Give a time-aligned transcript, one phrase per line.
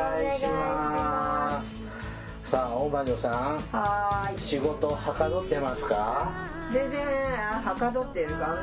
[0.00, 4.38] 願いしまますさあ大魔女さんはーい。
[4.40, 6.30] 仕事はかどってますか？
[6.72, 7.04] 全然
[7.56, 8.58] あはかどってるか。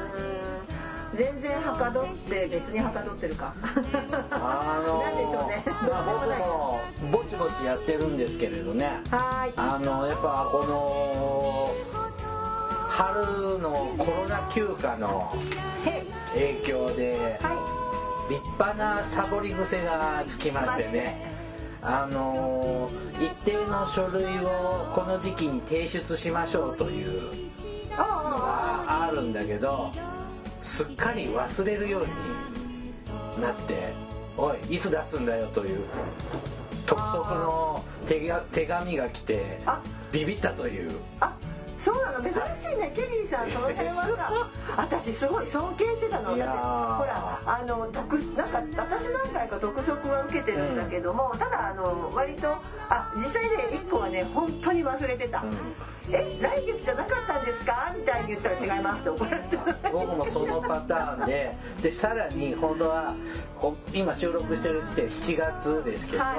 [1.15, 3.53] 全然はかどって別にはかどってるか。
[4.31, 5.63] あのなんでしょうね。
[5.65, 6.81] まあ。
[7.01, 9.53] 僕もぼちぼちやってるんですけれどねはーい。
[9.55, 11.73] あのやっぱこの
[12.87, 15.31] 春のコロナ休暇の。
[16.33, 17.76] 影響では
[18.29, 21.31] 立派なサボり癖がつきましてね
[21.81, 22.89] あの
[23.19, 27.31] 一定の書類をこの時期に提出しましょうという
[27.91, 29.91] のがあるんだけど
[30.61, 32.07] すっかり忘れるよう
[33.37, 33.93] になって
[34.35, 35.85] 「おいいつ出すんだよ」という
[36.85, 40.91] 督促の手紙が来てあビビったという。
[41.79, 44.49] そうなの珍しいねケリーさんその辺はさ。
[44.77, 52.55] 私すごい尊敬してたのだってーほらあの督なんか私何回か督促は受けてるんだけども、ただあの割と
[52.89, 55.57] あ実際ね1個はね本当に忘れてた、うん。
[56.09, 57.93] え来月じゃなかったんですか？
[57.95, 59.89] みたいに言ったら違いますって怒られてた。
[59.91, 63.13] 僕もそのパターンででさらに本当は
[63.57, 66.37] こ今収録してる時点7月ですけど、はい。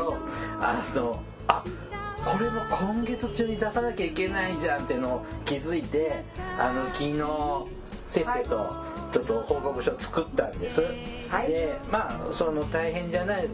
[0.61, 1.62] あのあ
[2.25, 6.25] これも今月中に出さなきゃいけないじゃんってのを気づいて
[6.59, 7.23] あの昨日
[8.07, 8.75] せっせと
[9.13, 10.83] ちょっと報告書作ったんです、
[11.29, 11.49] はい。
[11.49, 13.49] でまあその大変じゃない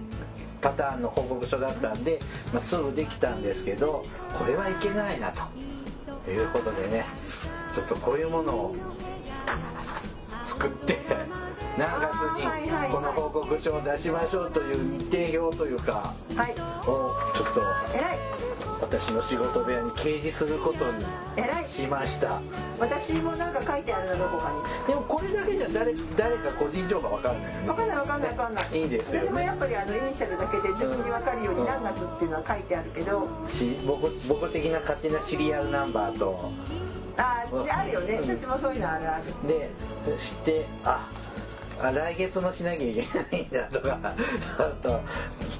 [0.61, 2.19] パターンの報告書だったんで、
[2.53, 5.33] まあ、すぐできたんですけどこれはいけないな
[6.25, 7.05] ということでね
[7.75, 8.77] ちょっとこういうものを
[10.47, 10.99] 作って
[11.77, 16.53] 何月にこの報告書を出しましょうという日程表というかはい。
[16.53, 17.63] をちょっと
[18.85, 21.05] 私の仕事部屋に掲示することに
[21.67, 22.41] しました。
[22.79, 24.53] 私もなんか書いてあるなどこか
[24.87, 24.87] に。
[24.89, 27.67] でもこれだけじゃ誰誰か個人情報わかんないよね。
[27.67, 28.83] 分かんない分かんない分かんない。
[28.83, 29.29] いいですよね。
[29.29, 33.29] 私もやっぱりあのイニシャルだけで自分に分かるように何月っていうのは書いてあるけど。
[33.49, 36.53] し僕僕的な勝手なシリアルナンバーと。
[37.17, 38.17] ああるよね。
[38.17, 38.37] うん。
[38.37, 39.25] 私もそういうのあるある。
[39.49, 39.71] で
[40.19, 41.09] してあ
[41.89, 44.15] あ来月もしなきゃいけないんだとかあ
[44.83, 45.01] と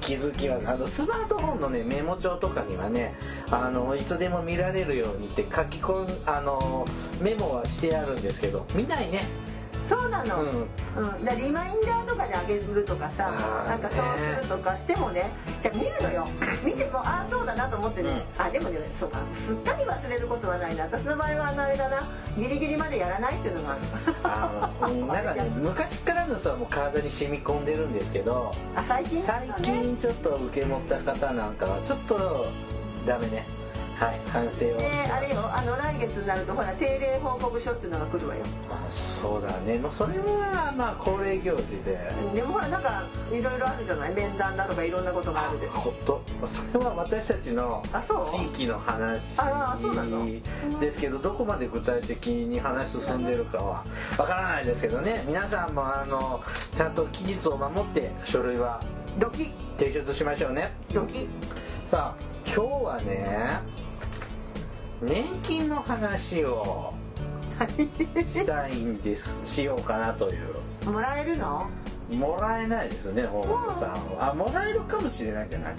[0.01, 3.15] 気づきはあのスマートフォンのねメモ帳とかにはね
[3.51, 6.85] あのいつでも見られるようにって書き込んあの
[7.21, 9.23] メモはしてあるんですけど見ないね。
[9.87, 10.45] そうなの、う
[10.97, 11.21] うん。
[11.21, 13.31] んだリマインダーとかであげるとかさ
[13.67, 15.31] なんかそうするとかしてもね
[15.61, 16.27] じゃあ見るのよ。
[16.63, 19.19] 見てもああそうだなと思ってね、あでもねそうか。
[19.35, 20.83] すっかり忘れることはないな。
[20.83, 22.03] 私の場合はあのあれだな。
[22.37, 23.77] ギリギリまでやらないっていうのが
[24.23, 24.49] あ
[24.89, 25.05] る。
[25.05, 32.47] なんかね昔からの人はもう体に染み込んでるんですけどあ最近最近ちょっと受け持った方なんかはちょっと
[33.05, 33.45] ダメね
[33.95, 34.77] はい反省を。
[34.77, 38.41] であれよあの来月になるとほら定例報告書っていうのが来るわよ。
[38.69, 39.77] あそうだね。
[39.77, 41.97] もうそれはまあ恒例行事で。
[42.33, 44.13] でもほらなんかいろいろあるじゃない？
[44.13, 45.67] 面談だとかいろんなことがあるで。
[45.67, 46.21] ほっと。
[46.45, 47.81] それは私たちの
[48.31, 49.37] 地域の話
[50.79, 53.85] ですけどどこまで具体的に話進んでるかは
[54.17, 55.23] わからないですけどね。
[55.25, 56.41] 皆さんもあの
[56.75, 58.81] ちゃんと期日を守って書類は
[59.17, 59.53] ドキ。
[59.77, 60.71] 提出しましょうね。
[60.93, 61.27] ドキ。
[61.89, 63.59] さあ今日はね
[65.01, 66.93] 年金の話を
[68.27, 70.89] したいんですしようかなという。
[70.91, 71.67] もらえるの？
[72.11, 74.31] もらえないですね大本さんは。
[74.31, 75.75] あもらえるかもしれないんじゃない？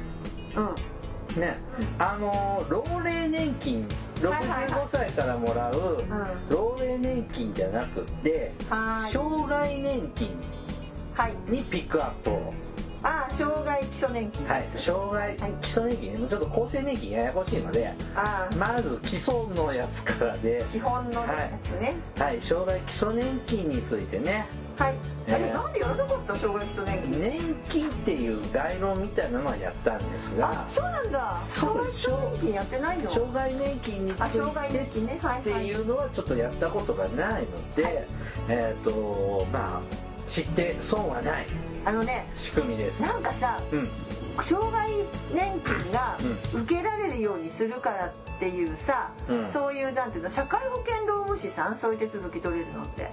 [0.56, 1.40] うん。
[1.40, 1.56] ね。
[1.98, 3.86] あの老齢年金
[4.22, 4.70] はいはいはい。
[4.70, 6.04] 65歳からもらう
[6.50, 9.12] 老齢年金じゃなくてはい。
[9.12, 10.28] 障害年金
[11.14, 11.34] はい。
[11.48, 12.52] にピックアップを
[13.06, 16.28] ああ障害基礎年金はい障害はい基礎年金ね。
[16.28, 20.64] ちょっと厚生年金ややこしいのでああまず基礎のやつからで。
[20.72, 21.94] 基本のやつね。
[22.18, 22.40] はい。
[22.40, 24.46] 障害基礎年金についてね。
[24.76, 24.94] はい、
[25.28, 25.34] えー。
[25.36, 27.20] あれなんでやらなかった障害基礎年金？
[27.20, 30.50] 年金っていう概論みたいなのはやったんですが。
[30.50, 31.36] あそうなんだ。
[31.48, 33.10] 障害基礎年金やってないの？
[33.10, 35.18] 障害年金につあ障害年金ね。
[35.22, 35.40] はいはい。
[35.40, 38.06] っていうのはちょっとやったことがないので、はい。
[38.48, 39.80] えっ、とまあ
[40.28, 41.46] 知って損はない
[41.86, 43.00] あのね仕組みです。
[43.00, 43.88] なんかさうん、
[44.42, 44.90] 障害
[45.32, 46.18] 年金が
[46.52, 49.48] 受けられるようにするからっていうさ、うん。
[49.48, 53.12] そういうなんていうの社会保険労務士さんそういう手続き取れるのって。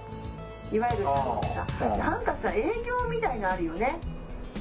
[0.72, 1.10] いわゆる社
[1.54, 1.88] さあー。
[1.88, 1.94] うん。
[1.94, 4.00] んなんかさ営業みたいのあるよね。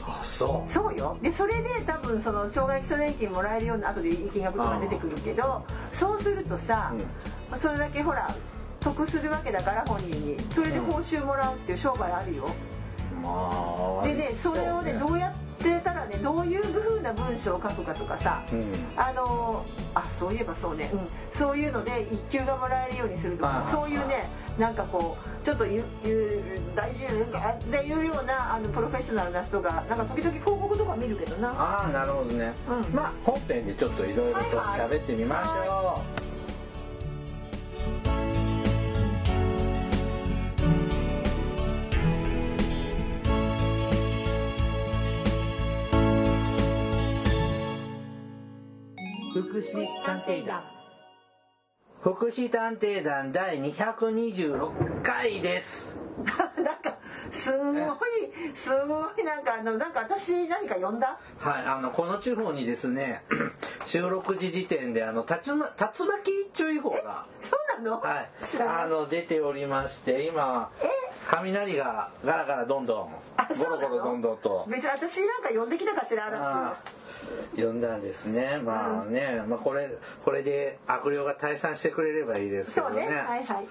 [0.05, 0.69] あそう。
[0.69, 1.17] そうよ。
[1.23, 6.93] でそれで多分その障害基礎年金もらえるような後で金額とか出てくるけどそうするとさ、
[7.57, 8.31] それだけほら
[8.79, 10.37] 得するわけだから本人に。
[10.53, 12.72] それで報酬もらうっていう商売あるよ、まあ
[14.03, 18.71] でねそれをねどうやってたらねどういう風な文章を書くかとかさ、うん。
[18.97, 19.65] あの
[19.95, 20.99] あそういえばそうね、うん、
[21.31, 26.41] そういうので一級がもらえるようにするとかそういうねなんかこうちょっとゆゆ
[26.75, 31.49] 大丈夫かっていうようなあのプロフェッショナルな人がなんか時々広告とか見るけどな。
[31.49, 32.93] ああなるほどね、うん。
[32.93, 34.89] まあ本編でちょっといろいろとはいはい。
[34.91, 36.22] 喋ってみましょう、
[49.33, 50.61] 福祉探偵団。
[52.01, 55.95] 福祉探偵団第226回です。
[56.25, 56.97] なんか
[57.31, 57.97] すんごい
[58.53, 61.17] すごいなんかあのなんか私何か呼んだ？
[61.39, 63.23] はい、あの、この地方にですね、
[63.85, 68.29] 収録時時点で、あの、竜巻注意報が、そうなの、はい
[68.61, 70.89] あの出ておりまして今え？
[71.25, 74.65] 雷がガラガラどんどあんゴロゴロどんどんと。
[74.67, 76.43] 別に私なんか呼んできたかしら嵐
[77.55, 78.59] 呼んだんですね。
[78.63, 79.89] まあね、まあ、これ
[80.23, 83.07] これで悪霊が退散してくれればいいですけどね。
[83.07, 83.15] ね。
[83.15, 83.65] はいはい。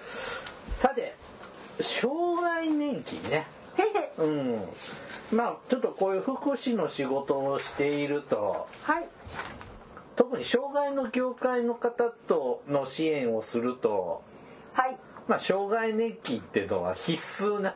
[0.73, 1.15] さて
[1.79, 3.47] 障害年金ね。
[4.17, 4.59] うん。
[5.31, 8.67] まあちょっとこういう福祉の仕事をしていると。
[8.83, 9.07] はい。
[10.15, 14.21] 特に障害の業界の方との支援をすると。
[14.73, 14.97] はい。
[15.27, 17.13] まあ、障害年金っていうのは必
[17.45, 17.75] 須な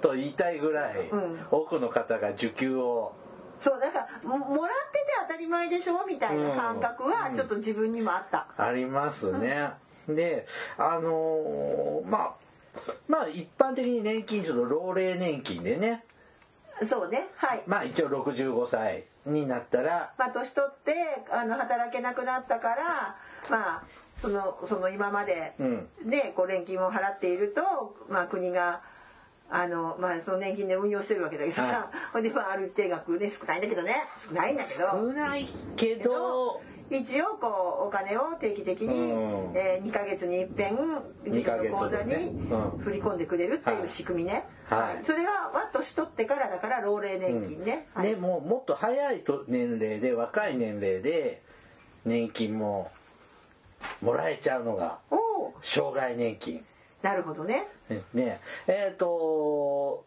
[0.00, 1.40] と言いたいぐらい、うん。
[1.50, 3.12] 多くの方が受給を
[3.58, 9.70] そうだからももらってて当たり前でしょみたいな感覚はちょっと自分にもあった、ありますね。
[10.08, 10.46] で
[10.78, 12.46] あのーまあ
[13.08, 16.04] まあ一般的に年金ちょっと老齢年金でね。
[16.82, 17.62] そうねはい。
[17.66, 20.12] まあ一応65歳になったら。
[20.18, 20.94] まあ年取って
[21.30, 23.16] あの働けなくなったから
[23.50, 23.82] まあ
[24.18, 25.88] そのその今までうん。
[26.04, 28.82] でこう年金を払っていると、まあ、国が
[29.50, 33.82] あの、まあ、その年金で運用してるわけだけどさ、ほんで、まあ、ある定額ね少ないんだけど。
[33.82, 33.94] ね
[34.28, 35.12] 少ないんだけ少ど。
[35.12, 39.56] ないけど一応こうお金を定期的に、うん。
[39.56, 40.76] えー、2ヶ月に一遍
[41.24, 42.14] 自分の口座に
[42.78, 45.04] 振り込んでくれるっていう仕組みね、はい。
[45.04, 51.42] それがわっと年取ってからだから老齢年金ね、はいでもうもっと早いと年齢で若い年齢で
[52.04, 52.90] 年金も
[54.00, 54.98] もらえちゃうのが
[55.62, 56.64] 障害年金
[57.06, 57.68] なるほどね。
[57.88, 58.40] ですね。
[58.66, 60.04] えっ、と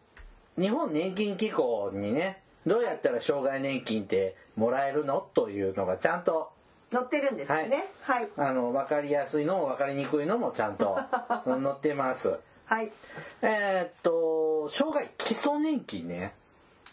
[0.58, 5.26] 日本年金機構にねどうやったら障害年金ってもらえるの？
[5.32, 6.52] というのがちゃんと。
[6.92, 7.84] 載ってるんですよね。
[8.02, 8.28] はい。
[8.36, 10.98] あの分かりやすいのも分かりにくいのもちゃんと
[11.46, 12.36] 載ってます。
[12.66, 12.92] はい。
[13.42, 16.34] えっ、と障害基礎年金ね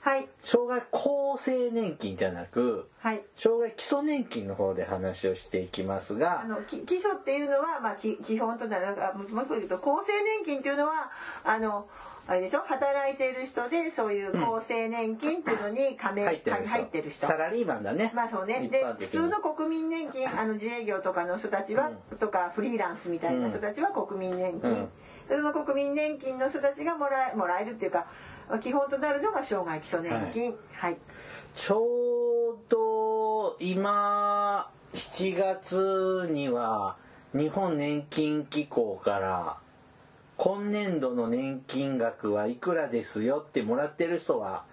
[0.07, 0.29] はい。
[0.39, 3.23] 障害厚生年金じゃなくはい。
[3.35, 11.11] 障害基礎年金の方で話をしていきますがあのき基礎っていうのは、まあ、き基本となるあもう一個言うと厚生年金っていうのは
[11.43, 11.89] あの
[12.25, 12.61] あれでしょ？
[12.61, 16.67] 働いている人でそういう厚生年金っていうのに加盟、入ってる人。
[16.69, 17.27] 入ってる人。
[17.27, 18.11] サラリーマンだね。
[18.15, 18.69] まあそうね。
[18.71, 24.89] で普通の国民年金あの自営業とかの人たちは、とかフリーランスみたいな人たちは国民年金、うん。
[25.29, 28.07] その国民年金の人たちがもらえもらえるっていうか
[28.61, 30.55] 基本となるのが障害基礎年金。
[30.73, 30.97] はい、
[31.55, 31.81] ちょ
[32.53, 36.97] うど今7月には
[37.33, 39.57] 日本年金機構から
[40.37, 44.63] 今年度の年金額はいくらですよってもらってる人は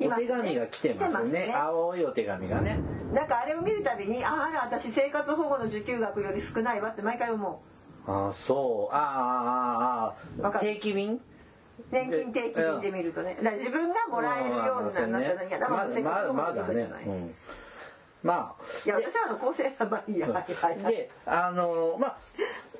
[0.00, 1.46] お手紙が来てますね。
[1.46, 1.54] ね。
[1.54, 2.78] 青いお手紙がね。
[3.12, 7.62] なんかあれを見るたびにああら私生活保護の受給額より少ないわって毎回思
[8.06, 8.94] ああそう。
[8.94, 9.04] ああ
[10.42, 11.16] ああああ定期便？
[11.16, 11.20] う
[11.90, 16.58] 年金定期便で見るとねだから自分がもらえるようになったらいやだからま生活保護まだね。
[16.58, 17.34] のことじゃない、うん。
[18.22, 18.64] まあ。
[18.86, 22.18] いや私はあの厚生はまあいいやはいはいはいであのまあ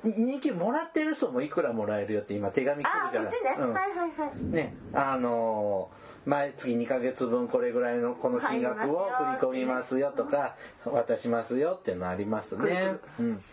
[0.03, 3.31] 人気もらってる人もいくらもらえるよって今手紙来ああるじゃない。
[3.31, 3.73] そっちね、うん。
[3.73, 4.53] はいはいはい。
[4.53, 5.89] ねあの
[6.25, 10.55] 毎月2ヶ月分これぐらいのこの金額を振り込みますよとか
[10.85, 12.97] 渡しますよっていうのありますね。
[13.19, 13.43] うん、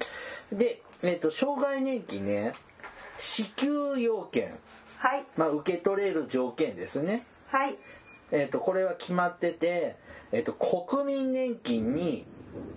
[0.52, 2.52] で、えっと障害年金ね
[3.18, 4.58] 支給要件、
[4.98, 5.24] はい。
[5.36, 7.24] まあ、受け取れる条件ですね。
[7.48, 7.76] はい。
[8.30, 9.96] えっとこれは決まってて、
[10.32, 12.26] えっと国民年金に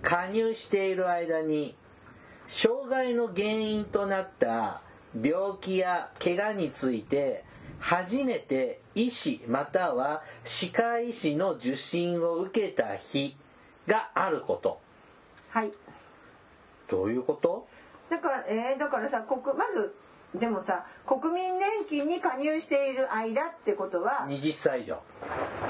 [0.02, 1.74] 加入している間に
[2.46, 4.82] 障害の原因となった
[5.20, 7.44] 病気や怪我について
[7.80, 13.36] 初めて医師または歯科医師の受診を受けた日
[13.86, 14.80] があること。
[15.50, 15.72] はい。
[16.88, 17.66] どういうこと？
[18.08, 19.94] だからえー、だからさ国まず
[20.34, 24.94] でもさ国民年金に加入している間ってことは20歳以上。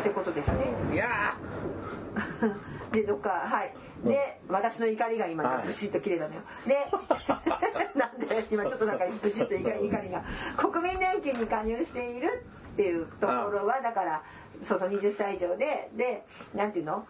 [0.01, 0.59] ってことですね。
[0.93, 1.37] いや
[2.93, 3.75] でどっかはい。
[4.05, 5.67] で、私の怒りが今はい。
[5.67, 6.87] ブシッと切れたのよ、で
[7.95, 10.23] なんで今ちょっとなんかブシッと怒り怒りが
[10.57, 14.23] 国民年金に加入しているっていうところはだから
[14.63, 17.07] そうそう20歳以上ででなんていうの？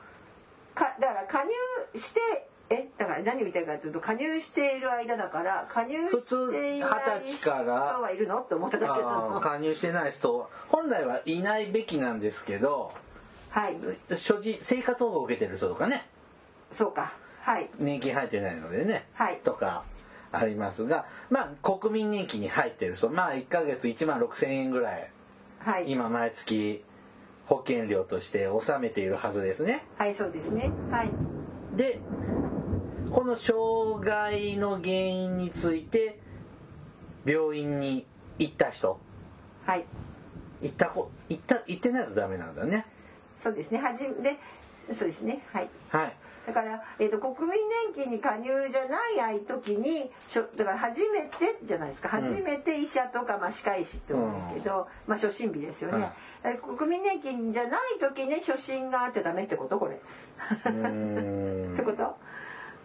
[0.75, 1.51] かだから加入
[1.95, 12.93] してえだから何を言いたいかというと加入している間だから加入していない普通二十歳から人はいるのって思っただけど加入してない人本来はいないべきなんですけど
[13.53, 13.77] はい。
[14.17, 16.07] 所持生活保護を受けてる人とかね。
[16.73, 17.13] そうか。
[17.43, 17.69] はい。
[17.79, 19.41] 年金入ってないのでね、はい。
[19.45, 19.85] とか
[20.33, 25.11] ありますがまあ国民年金に入ってる人まあ1ヶ月1万6,000円ぐらい
[25.59, 25.91] はい。
[25.91, 26.83] 今毎月
[27.45, 29.85] 保険料として納めているはずですね。
[29.99, 30.71] はいそうですね。
[30.91, 31.11] はい。
[31.77, 32.01] で
[33.13, 36.19] この障害の原因について
[37.27, 38.07] 病院に
[38.39, 38.99] 行った人。
[39.67, 39.85] はい。
[40.63, 42.87] 行ったこ行った行ってないとダメなんだね。
[43.43, 43.79] そうですね。
[43.79, 44.39] はじで
[44.95, 45.43] そうですね。
[45.53, 45.69] はい。
[45.91, 46.13] はい。
[46.47, 47.61] だから、えー、と国民
[47.95, 52.25] 年金に加入じゃない時にしょだから初めてじゃないですか、うん。
[52.25, 56.11] 初めて医者とか、まあ、歯科医師って思うけど、まあ、初診日ですよね、
[56.43, 59.97] だから国民年金じゃない時に初診があっちゃダメってことこれ。
[60.01, 62.17] ってこと？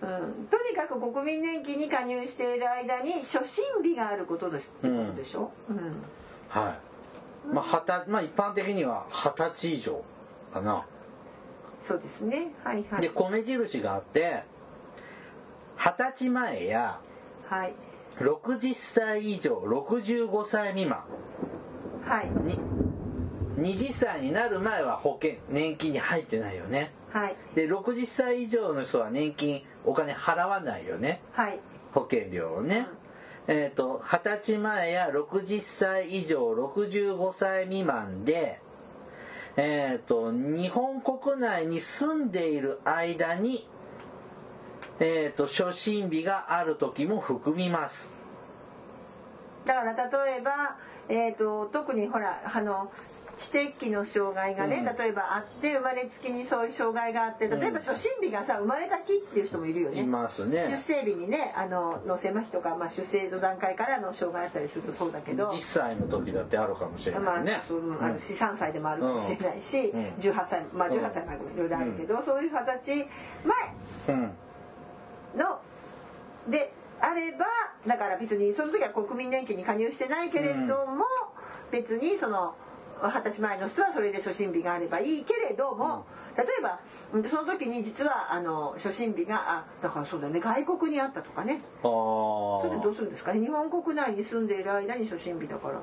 [0.02, 4.72] うん、とにかく国民年金に加入している間に初診日があることです。
[4.80, 5.78] ってことでしょ、うん。
[6.50, 7.54] はい。
[7.54, 10.04] まあまあ一般的には二十歳以上
[10.54, 10.86] かな。
[11.82, 12.54] そうですね。
[12.64, 13.02] はいはい。
[13.02, 14.44] で米印があって
[15.78, 17.00] 二十歳前や
[17.50, 17.74] はい。
[18.20, 21.04] 60歳以上65歳未満
[22.06, 22.30] はい。
[22.46, 22.60] に
[23.58, 26.92] 20歳になる前は保険年金に入ってないよね。
[27.12, 27.36] はい。
[27.56, 31.22] で60歳以上の人は年金お金払わないよね。
[31.32, 31.60] はい。
[31.92, 32.88] 保険料をね、
[33.48, 38.60] えっ、と二十歳前や60歳以上65歳未満で
[39.56, 43.68] えっ、と日本国内に住んでいる間に
[45.00, 48.14] えっ、と初診日がある時も含みます。
[49.66, 50.78] だから例えば、
[51.10, 52.90] えー、と特にほらあの
[53.38, 54.98] 知的の障害がね、うん。
[54.98, 60.02] 例えばあって生まれつきにそういう障害があって例えば初診日がさ生まれた日っていう人もいるよね。
[60.02, 65.50] います出ね生日にねあの脳性麻痺とか、まあ、出生の段階からの障害あったりするとそうだけど。
[65.50, 70.00] 10歳の時だってあるかもしれまあないね、そううんあるし3歳でもあるかもしれないし、うん。
[70.20, 73.10] 18歳まあ18歳までもいろいろあるけど、そういう二十歳
[74.08, 74.32] 前うん
[75.38, 75.60] の
[76.50, 77.46] であれば
[77.86, 81.06] だから別にその時は国民年金に加入してないけれども、
[81.72, 82.56] 別にその
[83.04, 86.06] 二十歳前の人はそれで初診日があればいいけれども、
[86.38, 86.80] 例えば
[87.14, 91.62] うんその時に実はあの初診日があだからそうだね外国にあったとかね。
[91.80, 93.34] あそれでどあうするんですか？
[93.34, 95.82] ね日本国内に住んでいる間に初診日だから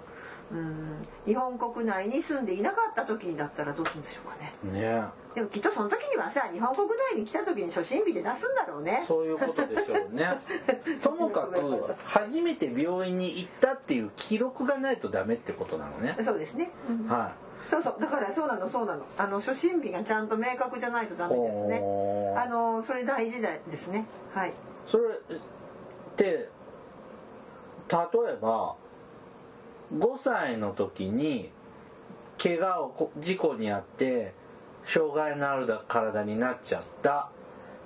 [0.54, 1.06] うん。
[1.26, 4.52] 日本国内に住んでいなかった時にだったらどうするんでしょうかね。
[4.73, 5.02] ね。
[5.34, 9.04] でもきっとその時にはさ日本国内に来た時に初診日で出すんだろうね。
[9.08, 10.40] そういうことでしょうね。
[11.02, 16.16] ともかく初めて病院に行ったっていう記録がないとダメってことなのね。
[16.25, 17.08] そうですね、うん。
[17.08, 17.32] は
[17.68, 17.96] そうそう。
[18.00, 19.04] だからそうなのそうなの。
[19.18, 21.82] あの初診日がちゃんと明確じゃないとダメですね。
[22.37, 24.06] あのそれ大事ですね。
[24.32, 24.50] はい。
[24.50, 24.52] い
[24.87, 25.38] それっ
[26.16, 27.99] て例
[28.32, 28.76] えば
[29.94, 31.50] 5歳の時に
[32.42, 34.34] 怪我をこ事故にあって
[34.84, 37.30] 障害のある体になっちゃった。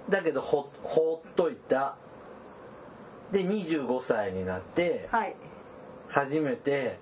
[0.09, 1.97] だけどほ放っといた。
[3.31, 5.37] で25歳になってはい。
[6.09, 6.99] 初めて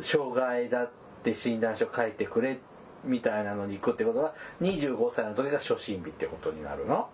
[0.00, 0.90] 障害だっ
[1.24, 2.60] て診断書書いてくれ
[3.04, 7.08] みたいなのに行くってことは25歳の時が初診日ってことになるの？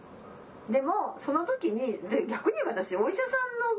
[0.68, 3.28] でもその時にで逆に私お医者さ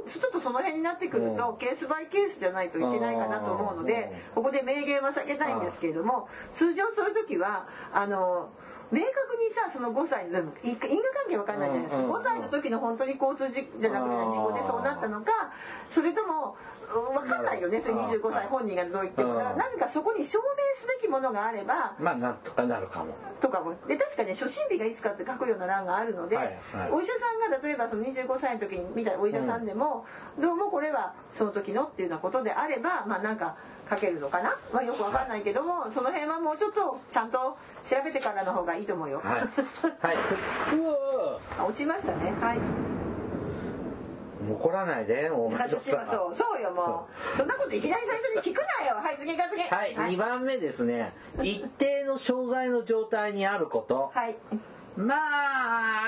[0.01, 5.59] んのちょっとその辺になってくると、ケースバイケースじゃないといけないかなと思うので、ここで明言は避けたいん。
[5.59, 8.49] ですけれども、通常そういう時はあの
[8.91, 15.31] 明確にさその5歳の因果関係わかんないじゃないですか、うんうん5歳の時の本当に交通事じゃなくて事故でそうなったのか
[15.89, 16.55] それとも
[16.93, 19.33] うんわかんないよねそれ25歳本人がどう言ってるか。
[19.35, 19.57] ら、うん。
[19.57, 20.43] 何かそこに証明
[20.75, 23.13] すべきものがあればまあなんとかなるかも。
[23.39, 23.75] とかも。
[23.87, 26.91] で確かね初診日がいつかって書くような欄があるので、はいはい。
[26.91, 30.05] お医者さんが例えばその25歳の時に見たお医者さんでも、
[30.39, 33.55] どうもこれはその時のっていうようなことであればまあなんか
[33.89, 39.21] 書けるのかな、まあ、よくわかんないけどもその辺はもうちょっとちゃんと調べてからの方がいいと思うよ。
[39.23, 39.39] はい。
[40.07, 40.17] はい。
[40.77, 42.33] うわあ落ちましたね。
[42.41, 42.57] はい。
[42.57, 42.61] ー
[44.53, 46.35] 怒らないでお前私はそう。
[46.35, 47.37] そうよもう。
[47.37, 48.95] そんなこといきなり最初に聞くなよ。
[48.95, 49.61] はい次か次。
[49.61, 50.13] はい、はい。
[50.13, 51.13] 2番目ですね。
[51.41, 54.11] 一定の障害の状態にあること。
[54.13, 54.35] はい。
[54.97, 55.15] ま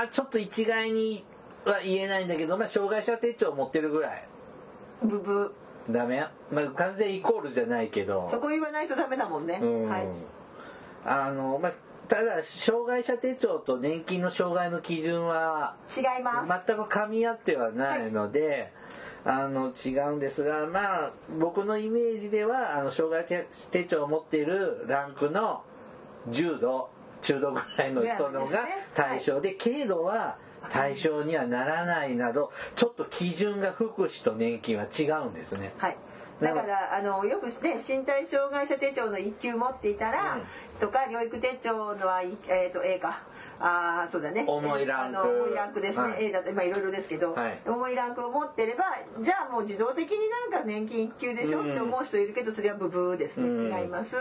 [0.03, 1.25] あちょっと一概に
[1.65, 4.23] は言えないんだけど、まあ、障害者手帳を持ってるぐらい。
[5.03, 5.53] ブブ
[5.89, 6.25] ダメ？
[6.51, 8.27] まあ完全イコールじゃないけど。
[8.29, 9.89] そこ言わないとダメだもんね、うん。
[9.89, 10.07] はい
[11.05, 11.71] あのまあ
[12.07, 16.65] ただ障害者手帳と年金の障害の基準は違います。
[16.67, 18.73] 全く噛み合ってはないので、
[19.23, 25.63] あの違うんですがまあ僕のイメージではあの障害者手帳を持っているランクの
[26.27, 26.89] 重度
[27.21, 30.37] 中度ぐらいの人のが対象で軽度は
[30.71, 35.73] 対象にはならないなどちょっと基準が福祉と年金は違うんですね。
[35.77, 35.97] はい。
[36.41, 40.41] だからあのよくね身体障害者手帳の1級持っていたら、うん
[40.81, 43.21] とか療育手帳のは、えー、と A か。
[43.63, 44.43] あーそうだね。
[44.47, 45.19] 重いランク。
[45.19, 46.25] あの重いランクですね、はい。
[46.25, 47.59] A だとまあいろいろですけど、はい。
[47.67, 48.85] 重いランクを持ってれば
[49.21, 50.17] じゃあもう自動的に
[50.51, 51.71] なんか年金1級でしょ、うん。
[51.71, 53.81] って思う人いるけどそれはブブーですね、うん。
[53.81, 54.17] 違います。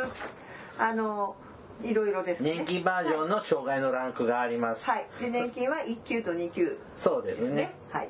[0.78, 1.34] あの
[1.82, 2.56] いろいろですね。
[2.56, 4.90] 年金バージョンの障害のランクがあります。
[4.90, 5.06] はい。
[5.18, 7.54] で年金は1級と2級そうですね。
[7.54, 8.08] ねはい。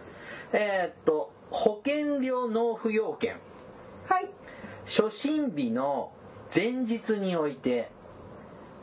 [0.53, 3.37] えーっと保険料納付要件。
[4.09, 4.29] はい。
[4.87, 6.11] 初診日の
[6.53, 7.91] 前日において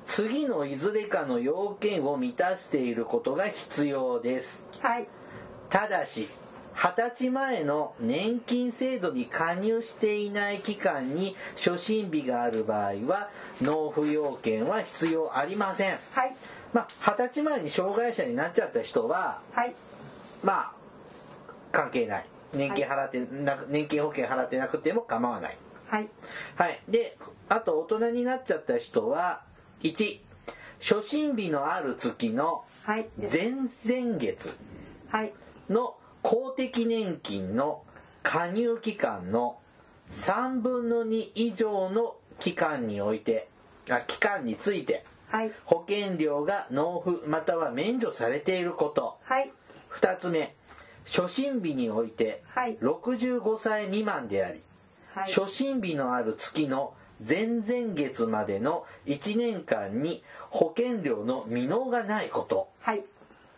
[0.08, 4.66] 次のいずれかの要件を満たしていることが必要です。
[4.82, 5.08] はい。
[5.70, 6.28] ただし
[6.76, 13.30] 20歳前の年金制度に加入していない期間に初診日がある場合は
[13.62, 15.98] 納付要件は必要ありません。
[16.14, 16.36] はい。
[16.74, 19.74] まあ二十歳前に障害者になっちゃった人ははい。
[20.44, 20.72] まあ
[21.72, 22.26] 関係ない。
[22.54, 25.58] 年金払ってなく、年金保険払ってなくても構わない。
[25.88, 26.08] はい。
[26.56, 26.80] はい。
[26.88, 27.18] で、
[27.50, 29.42] あと大人になっちゃった人は、
[29.84, 30.20] 1、
[30.80, 33.08] 初診日のある月のはい。
[33.20, 34.50] 前々月
[35.10, 35.34] はい。
[35.70, 37.84] の公的年金の
[38.24, 39.60] 加入期間の
[40.12, 43.50] 3分の2以上の期間において、
[43.90, 45.52] あ期間について、はい。
[45.66, 49.18] 保険料が納付または免除されていること。
[49.24, 49.52] はい。
[49.92, 50.56] 2つ目、
[51.06, 52.78] 初診日においてはい。
[52.78, 54.62] 65歳未満であり、
[55.14, 55.34] はい。
[55.34, 56.94] 初診日のある月の
[57.26, 62.70] 前々月までの1年間に保険料の未納がないこと。
[62.80, 63.04] はい。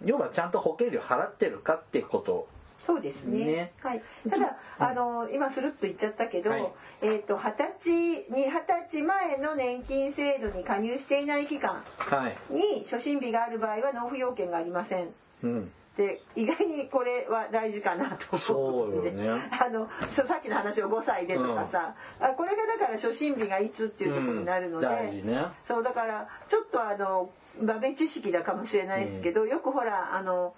[0.03, 2.47] 要はちゃんと保険料払ってるかってこと。
[2.77, 3.45] そうですね。
[3.45, 3.71] ね。
[3.81, 4.01] はい。
[4.29, 6.67] ただ、あの今スルッと言っちゃったけど、はい。
[7.01, 7.91] えっ、と二十歳
[8.31, 15.09] に二十歳前の年金制度に加入していない期間はい、に初診日がある場合は納付要件がありません。
[15.43, 25.45] うん、で意外にこれは大事かなと思うんで あのさっきの話を5歳でとかさ、あこれがだから初診日がいつっていうところになるので、うん大事ね。
[25.67, 27.29] そうだからちょっとあの
[27.61, 30.53] 豆知識だかもしれないですけど、よくほらあの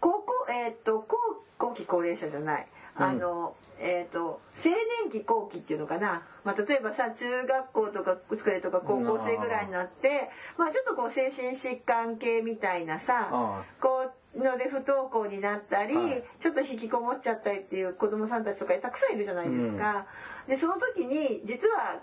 [0.00, 1.16] 高校えっ、と後
[1.58, 2.66] 後期高齢者じゃない。
[2.98, 4.72] あの、えっ、と青
[5.04, 16.24] 年期後期っていうのかな、まあ、例えばさ中学校とか机とか高校生ぐらいになって、まあ、ちょっとこう精神疾患系みたいなさあこうので不登校になったり、はい。
[16.38, 20.06] ちょっと引きこもっちゃったりっていう子供さんたちとかたくさんいるじゃないですか。
[20.46, 22.00] でその時に実は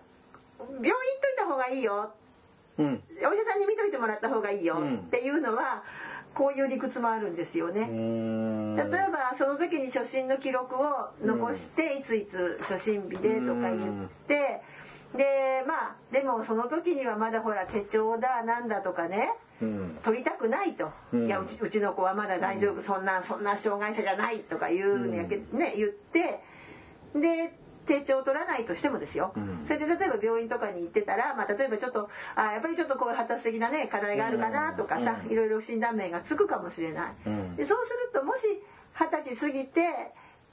[0.60, 2.12] 病院行っといた方がいいよ。
[2.78, 3.04] うん。
[3.30, 4.78] お医者さんに見といてもらった方がいいよ。
[4.78, 4.98] うん。
[4.98, 5.84] っていうのは
[6.34, 7.82] こういう理屈もあるんですよね。
[7.82, 14.62] 例えばその時に初診の記録を残していついつ初診日でとか言って
[15.16, 19.30] でまあでもその時にはまだほら手帳だなんだとかね。
[19.38, 19.44] うん
[20.04, 21.28] 取りたくないと、うん。
[21.28, 26.42] いやうちうちの子はまだ大丈夫、そんなそんな障害者じゃないとか言うんやけ、ね言って。
[27.16, 27.54] で
[27.86, 29.66] 手帳取らないとしてもですよ、うん。
[29.68, 35.32] それで例えば病院とかに行ってたら、まあ、例えばちょっとあやっぱりちょっとこういう発達的なね課題があるかなとかさ、うん。
[35.32, 37.56] いろいろ診断名がつくかもしれない、うん。
[37.58, 38.48] でそうするともし
[38.94, 39.82] 二十歳過ぎて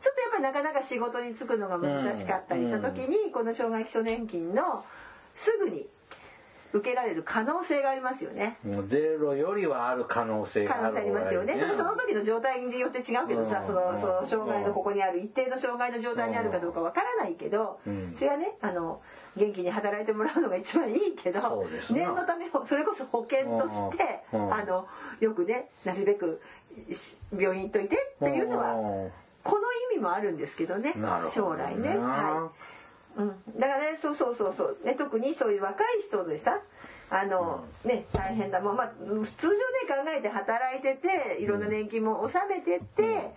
[0.01, 4.83] ちょっとやっぱりなかなか仕事に就くのが難しかったりした時に、この障害基礎年金の
[5.35, 5.87] すぐに
[6.73, 8.57] 受けられる可能性がありますよね。
[8.87, 11.59] ゼロよりはある可能性がある可能性ありますよね。
[11.59, 13.67] それその時の状態によって違うけどさ、うん。
[13.67, 19.01] そのその障害のここにある一定の障害の状態にあるかどうかわからないけどうん、それはねあの
[19.37, 24.55] 元気に働いてもらうのが一番いいけど念のためそれこそ保険としてうん。
[24.55, 24.87] あの
[25.21, 26.41] よくねなるべく
[26.91, 29.11] し病院行っといてっていうのは
[29.43, 30.95] この意味もあるんですけどね
[31.35, 31.97] 将来ね。
[31.99, 32.70] はい
[33.17, 36.61] うん、だからねそうそうそうそう、ね、特にそういう若い人でさ
[37.11, 38.61] あの、ね大変だ。
[38.61, 38.93] もん、まあ、
[39.37, 43.35] 通常ね考えて働いてていろんな年金も納めてって、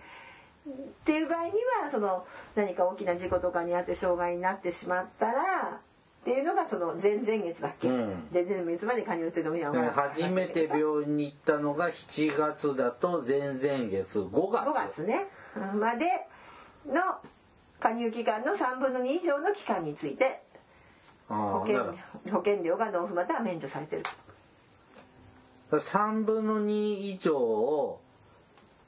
[0.68, 0.72] っ
[1.04, 1.50] ていう場合に
[1.82, 5.80] はその何か大きな事故とかにあって障害になってしまったら
[6.22, 8.28] っていうのがその前々月だっけ、うん。
[8.32, 14.68] 前々月まで加入っていうのも今だから初めて病院に行ったのが7月だと前々月5月。
[14.68, 15.26] 5月ね。
[15.56, 15.80] うん。
[15.80, 16.06] まで
[16.86, 17.02] の
[17.84, 20.40] 加入期間の3分の2以上の期間について
[21.28, 21.84] あ保険
[22.32, 24.02] 保険料が納付または免除されてる。
[25.70, 28.00] ら3分の2以上を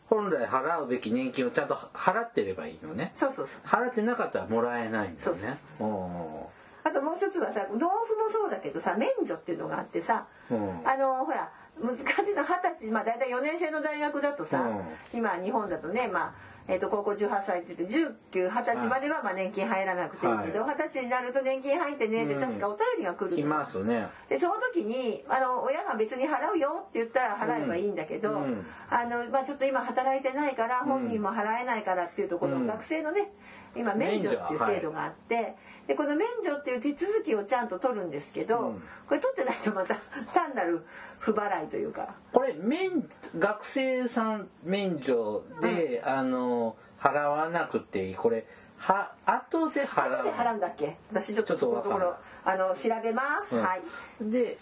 [0.09, 3.13] 本来払うべき年金をちゃんと払ってればいいのね。
[3.15, 3.61] そうそうそう。
[3.67, 5.59] 払ってなかったらもらえないんだよね。
[5.79, 10.89] あともうう一つはさ豆腐もそうだけどさ免除っていうのがあってさ、うん。
[10.89, 11.51] あのほら
[11.83, 15.19] 難しいの二十歳まあ大体4年生の大学だとさ、うん。
[15.19, 24.09] 今日本だとねまあえー、と高校18歳って言って1920歳まではまあ年金入らなくていいけど二十、歳になると年金入ってねって確かお便りが来るの来ますね。
[24.29, 28.37] でその時にあの親が別に払うよって言ったら払えばいいんだけど、うん。
[28.37, 28.67] うん。
[28.91, 32.67] あのまあ、ちょっと今働いてないから本人も払えないからっていうところ、うん。
[32.67, 33.33] 学生のね
[33.77, 35.55] 今免除っていう制度があって、
[35.87, 38.83] でこの免除っていう手続きをちゃんと取るんですけど、うん。
[39.09, 39.95] これ取ってないとまた
[40.35, 40.85] 単なる
[41.19, 42.15] 不払いというか。
[42.33, 48.15] これ免学生さん免除で、あの払わなくていい。
[48.17, 48.45] これ
[48.79, 50.21] は後で払う。
[50.21, 50.97] 後で払うんだっけ？
[51.13, 53.63] 私ちょっとこのところあの調べます、うん。
[53.63, 53.83] はい。
[54.21, 54.59] で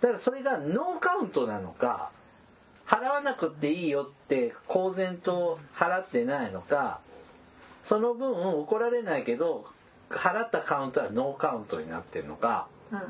[0.00, 2.10] だからそれがノーカウントなのか
[2.86, 7.00] 払わなくていいよって公然と払ってないのか
[7.82, 9.66] その分怒られないけど
[10.10, 12.98] 払ったカウントはノーカウントになってるのかうん。
[12.98, 13.02] っ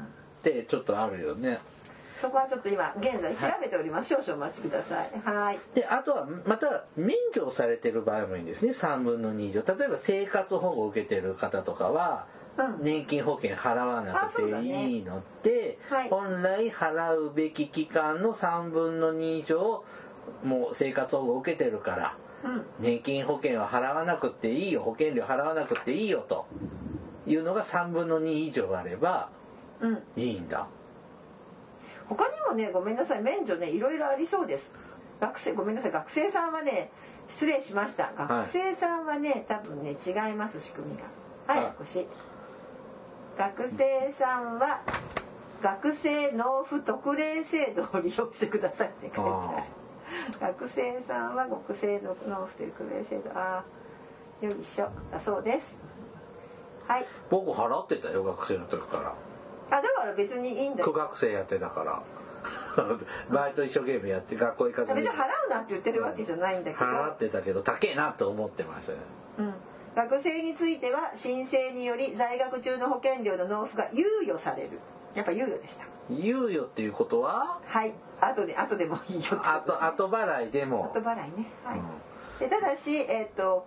[0.43, 1.59] てちょっとあるよね。
[2.21, 5.11] そこはちょっと今現在調べております、少々お待ちください。
[5.25, 5.59] はい。
[5.75, 8.73] であとはまた免除されてる場合もいいんですね。
[8.73, 9.63] 3分の2以上。
[9.63, 12.83] 例えば生活保護を受けてる方とかは、うん。
[12.83, 16.09] 年金保険払わなくてねいいのって、はい。
[16.09, 19.85] 本来払うべき期間の3分の2以上
[20.43, 22.63] もう生活保護を受けてるからうん。
[22.81, 24.83] 年金保険は払わなくていいよ。
[24.83, 26.47] 保険料払わなくていいよと
[27.29, 29.29] いうのが3分の2以上あれば
[29.81, 30.03] うん。
[30.17, 30.67] いいんだ。
[32.09, 34.75] 他にもねごめんなさい免除ねいろいろありそうです。
[35.21, 36.91] 学生ごめんなさい学生さんはね
[37.29, 38.13] 失礼しました。
[38.17, 41.05] 学生さんはね、多分ね違います仕組みが。
[41.47, 41.75] はいはい。
[41.79, 42.07] 腰
[43.37, 44.81] 学生さんは
[45.63, 49.65] 学生納付特例制度を利用してくださいって書いてあ
[50.41, 50.41] る。
[50.41, 53.31] 学生さんは学生の納付特例制度。
[53.39, 53.63] あ
[54.43, 54.89] あよいしょ。
[55.13, 55.79] だそうです
[56.89, 57.07] はい。
[57.31, 59.15] 僕払ってたよ学生の時から。
[59.71, 62.03] あだから別にいいんだ苦学生やってたから。
[63.31, 65.03] バイト一生懸命やって学校行かずに。
[65.03, 68.99] 別に払うなって言ってるわけじゃないんだけど、払ってたけど高えなと思ってましたね
[69.39, 69.55] うん、
[69.95, 74.71] 学生については申請により在学中の保険料の納付が猶予される。
[75.15, 75.85] やっぱ猶予でした。
[76.09, 77.61] 猶予っていうことは？
[77.67, 77.93] はい。
[78.21, 79.23] 後で後でもいいよ。
[79.43, 80.91] 後後払いでも。
[80.95, 81.47] 後払いね。
[81.65, 81.81] はい、
[82.41, 83.67] でただしえっ、と、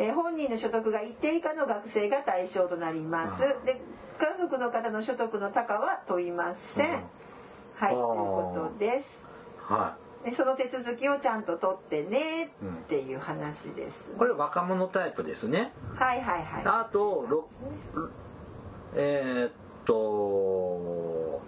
[0.00, 3.80] えー本人の所得が一定以下の学生が対象となります、うで
[4.18, 7.02] 家族の方の所得の高は問いません、うん。
[7.74, 9.24] はいということです。
[9.58, 12.50] はでその手続きをちゃんと取ってねっ
[12.88, 15.72] ていう話です、いこれ若者タイプですね。
[15.94, 16.62] はいはいはい。
[16.64, 17.48] あとろ
[18.94, 19.52] えーっ
[19.84, 21.40] と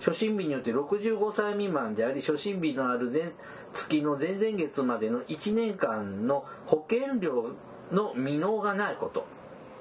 [0.00, 3.32] 初診日によって65歳未満であり初診日のある前
[3.74, 7.50] 月の前々月までの1年間の保険料
[7.92, 9.26] の未納がないこと。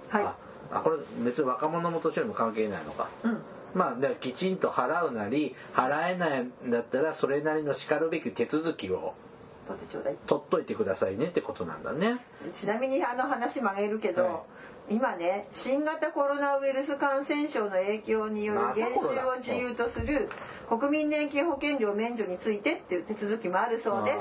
[0.10, 0.23] はい。
[0.23, 0.36] あ
[0.71, 3.10] あこれ別に若者も年寄りも関係ないのか。
[3.23, 3.38] うん。
[3.73, 9.13] まあだからきちんと払うなり払えないんだったらそれなりのしかるべき手続きを
[9.67, 10.15] 取ってちょうだい。
[10.27, 12.17] 取っといてくださいねってことなんだね。
[12.53, 14.34] ちなみにあの話曲げるけど、はい。
[14.89, 20.29] 今ね新型コロナウイルス感染症の影響による減収を自由とする
[20.69, 24.19] 国民年金保険料免除についてっていう手続きもあるそうです。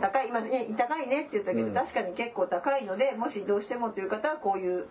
[0.00, 1.74] 高い今ね高いねって言ったけど、うん。
[1.74, 4.86] 確かに結構高いのでもしどうしてもという方はこういう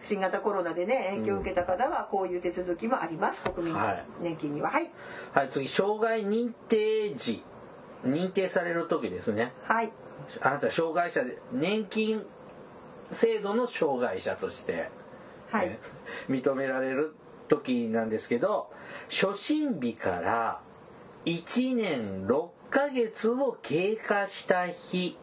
[0.00, 3.42] 新型コロナでね影響を受けた方はこういう手続きもあります。
[3.42, 4.70] 国民はい年金には。
[4.70, 4.90] はい。
[5.32, 5.48] はい。
[5.50, 7.42] 次障害認定時。
[8.04, 9.52] 認定される時ですね。
[9.64, 9.92] はい。
[10.40, 12.24] あなた障害者で年金
[13.10, 14.88] 制度の障害者として、
[15.50, 15.78] はい、ね
[16.28, 17.14] 認められる
[17.48, 18.70] 時なんですけど
[19.08, 20.60] 初診日から
[21.24, 25.16] 1年6ヶ月を経過した日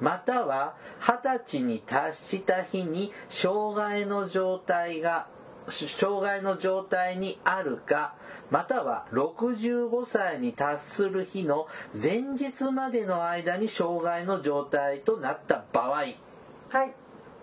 [0.00, 5.28] または20歳に達した日に障害の状態が
[5.68, 8.14] 障害の状態にあるか
[8.50, 15.94] または65歳に達する日の前日までの間に障害の状態となった場合。
[15.94, 16.14] はい。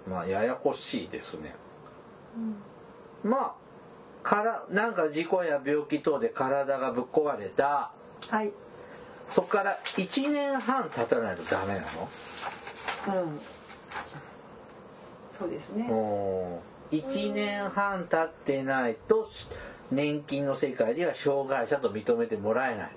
[0.08, 1.56] まあややこしいですね、
[3.24, 3.54] まあ
[4.23, 7.91] からなんか事故や病気等で体がぶっ壊れた。
[8.29, 8.51] はい。
[9.29, 13.23] そこから1年半経たないとダメなの？
[13.23, 13.39] うん。
[15.38, 15.84] そうですね。
[15.88, 19.27] もう1年半経ってないと
[19.91, 22.91] 年金の世界では障害者と認めてもらえない。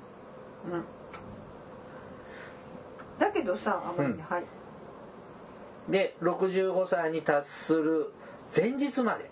[0.72, 0.84] うん。
[3.18, 4.44] だけどさあまりねうんはい。
[5.88, 8.12] で65歳に達する
[8.54, 9.30] 前日まで。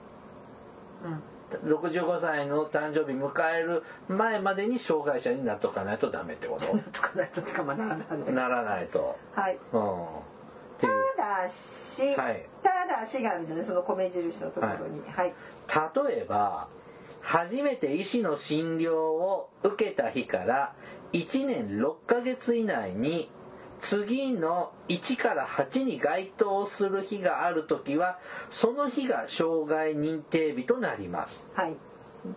[1.04, 1.22] うん
[1.58, 8.06] 65歳の誕生日迎える前までに障害者になっとかないとダメってこなんと かないとってかまあならない。
[8.06, 9.16] とならないと。
[9.34, 9.58] はい。
[9.72, 10.06] うん。
[10.78, 10.86] た
[11.42, 12.46] だし、はい。
[12.62, 15.02] ただ足があるんじゃないその米印のところに。
[15.10, 15.34] はい、
[16.06, 16.68] 例えば
[17.20, 20.74] 初めて医師の診療を受けた日から
[21.12, 23.30] 1年6ヶ月以内に
[23.80, 28.18] 次の1から8に該当する日があるときは
[28.50, 31.48] その日が障害認定日となります。
[31.54, 31.76] はい。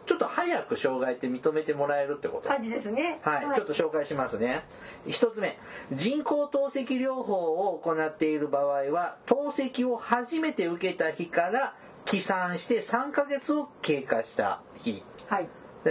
[0.06, 2.48] ちょっと早く障害って認めてもらえるってこと？
[2.48, 3.20] 感じですね。
[3.22, 4.64] はい、ちょっと紹介しますね。
[5.06, 5.58] 一つ目、
[5.92, 7.34] 人工透析療法
[7.74, 11.76] を行っている場合は、透析を初めて受けた日から
[12.06, 15.04] 起算して3ヶ月を経過した日。
[15.28, 15.50] はい。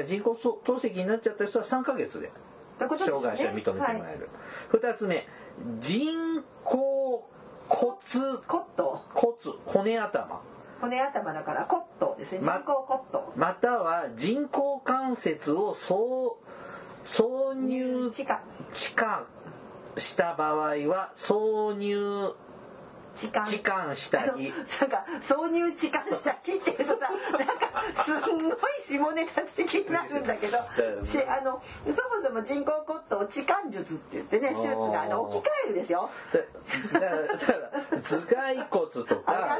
[0.09, 2.31] 人工透析になっちゃった人は3ヶ月で
[2.79, 4.19] 障害者認めてもらえはい。
[4.19, 4.31] る。
[4.71, 5.27] 二、つ目、
[5.81, 7.29] 人工
[7.69, 7.99] 骨、
[8.47, 9.37] コット骨、
[9.67, 10.41] 骨頭。
[10.81, 12.38] 骨頭だからコットですね。
[12.38, 16.37] 人ま工コットまたは人工関節を挿
[17.05, 18.41] 挿入地下。
[18.73, 19.25] 置換
[19.99, 22.35] した場合は挿入
[23.16, 27.72] 置換置換したあの日なんか挿入置換した日っていうとさ なんか
[28.05, 30.59] すんごい下ネタ的になるんだけど
[31.05, 36.11] しあのそもそも人工骨頭置換術って言ってね手術があの置き換えるですよ。
[36.92, 39.59] だだから頭蓋骨とか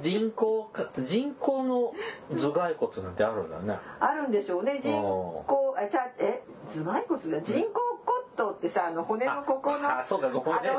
[0.00, 1.94] 人工か人工の
[2.30, 3.78] 頭蓋骨なんてあるんだね。
[4.00, 4.78] あるんでしょうね。
[4.80, 7.40] 人工あちゃえ頭蓋骨だ。
[7.42, 7.95] 人工骨
[8.36, 10.72] 頭ってさあの骨のここのああそうかごめんなさい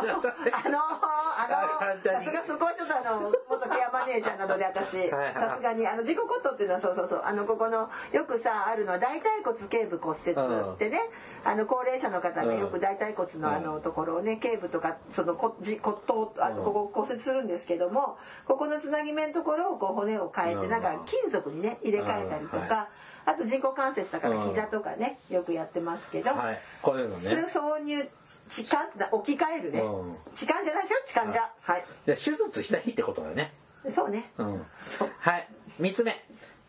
[0.65, 5.09] あのあのさすがそこはちょっとあの元ケアマネージャーなので私。
[5.09, 10.99] さすがにあの自己骨頭っていうのはそうそうそうあのここのよくさあるのは大腿骨頸部骨折ってね
[11.43, 22.89] あの高齢者の方がよく大腿骨のあのところをね頸部とかその骨頭あのここ骨折するんですけどもここのつなぎ目のところをこう骨を変えてなんか金属にね入れ替えたりとか
[23.27, 26.59] あと人工関節だから膝とかねよくやってますけど、はい。
[26.81, 29.87] こういうのそれをね挿入置換って置き換えるね、うん。
[30.11, 31.51] 置換じゃないですよ置換じゃ。
[31.61, 31.85] はい。
[32.05, 33.51] で手術した日ってことだよね。
[33.89, 34.65] そうね、うん。
[34.85, 35.09] そう。
[35.19, 35.47] はい。
[35.77, 36.15] 三つ目。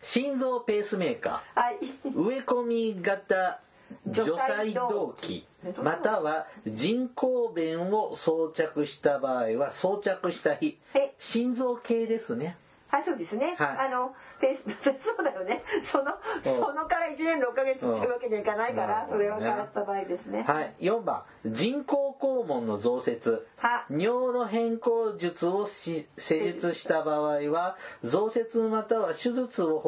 [0.01, 1.61] 心臓ペースメーカー。
[1.61, 1.77] はい。
[2.13, 3.61] 植え込み型
[4.05, 10.77] 除除細細動動器器または人工弁を装着した場合は装着した日。
[10.93, 12.57] はい心臓系ですね
[12.89, 13.87] はいそうですね、はい。
[13.87, 14.63] あのペース
[14.99, 15.63] そうだよね。
[15.83, 20.73] そのそのから1年6ヶ月っていうわけにはいかないから、うんそれは変わった場合ですね、はい。
[20.79, 21.23] 4番。
[21.45, 23.47] 人工肛門の増設。
[23.57, 23.85] は。
[23.89, 29.79] 尿路変更術をし施術した場合は増設または手術を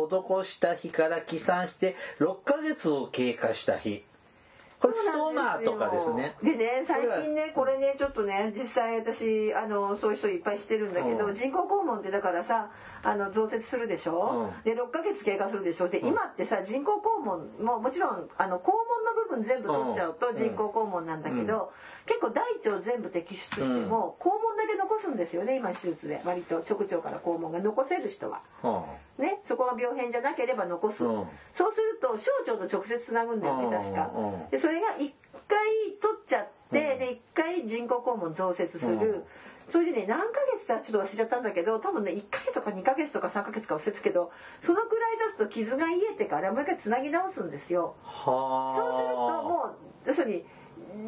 [0.44, 4.04] 施した日から起算して6ヶ月を経過した日
[4.82, 6.36] これストマーとかですね。
[6.42, 11.36] でね最近ねこれねちょっとね実際私あのそういう人いっぱい知ってるんだけど、うん。
[11.36, 12.72] 人工肛門ってだからさ
[13.04, 14.64] あの増設するでしょ、うん。
[14.64, 15.88] で6ヶ月経過するでしょ？
[15.88, 21.72] で、今ってさ人工肛門ももちろんあの肛門の部分全部取っちゃうとうん人工肛門なんだけど、
[22.06, 26.22] 結構大腸全部摘出しても、肛門だけ残すんですよね今手術で。
[26.26, 28.42] 割と直腸から肛門が残せる人は。
[28.64, 28.82] うん
[29.24, 31.28] ね、そこが病変じゃなければ残す、うん。
[31.54, 33.72] そうすると小腸と直接つなぐんだよねうん。
[33.72, 34.12] 確か。
[34.16, 34.50] うん。
[34.50, 35.14] でそれが1
[35.48, 35.60] 回
[36.02, 39.24] 取っちゃって、で1回人工肛門増設する、うん
[39.72, 47.96] それでね何ヶ月かちょっと忘れちゃったんだけど多分ね1ヶ月とか2ヶ月とか3ヶ月か忘れたけどそのくらい経つと傷が癒えてからもう一回つなぎ直すんですよ。
[48.04, 48.78] はあ。
[48.78, 50.46] そうするともう要するに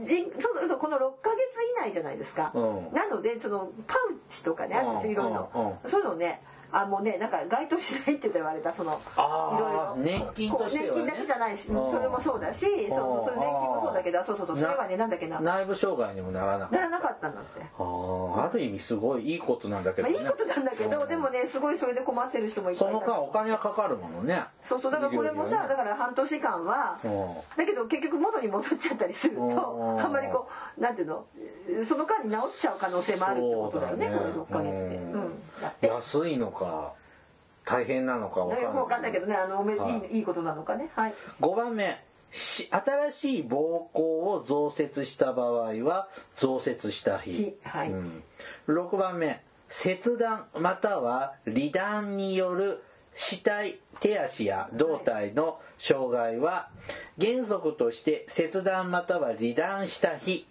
[0.06, 2.93] 人そうするとこの6ヶ月以内じゃないですか、うん。
[2.93, 5.49] なのでそのパウチとかねあるんですよいろいろ
[5.84, 6.41] うんそういうのね
[6.73, 9.17] あもうねなんか該当しないって言われたそのい
[9.59, 11.03] ろいろ年金としてはね。
[11.03, 11.91] 年金だけじゃないしうん。
[11.91, 15.39] それもそうだしそうそうそれ年金もそうだけどそうそうそうそれはねなんだっけな。
[15.39, 16.79] な内部障害にもならなかった。
[16.79, 17.62] らなかったんだって。
[17.77, 23.12] あーある意味すごいいいことなんだけどまあ、ねいいことなんだけど、うんでもねすごいそれで困ってる人もいっぱそのいいた。
[23.12, 24.43] 間お金はかかるものね。
[24.63, 27.33] そうそうだからこれもさ、だから半年間は、うん。
[27.57, 30.01] だけど結局元に戻っちゃったりすると、うん。
[30.01, 31.25] あんまりこうなんていうの
[31.86, 34.95] その間に治っちゃう可能性もあるってことだよねこれ6ヶ月で。
[34.95, 35.33] うん。
[35.81, 36.62] 安いのか
[37.65, 38.63] 大変なのかわかんない。
[38.63, 40.10] よくわかんないけどねあのおめ、はい。
[40.12, 40.91] いいいいことなのかね。
[40.95, 41.13] はい。
[41.39, 42.04] 5番目。
[42.32, 47.32] し新しい膀胱を増設した場合は増設した日。
[47.32, 47.91] 日、はい。
[47.91, 48.23] うん、
[48.67, 49.43] 6番目。
[49.69, 52.84] 切断または離断による
[53.15, 56.69] 死体手足や胴体の障害は
[57.19, 60.47] 原則として切断または離断した日。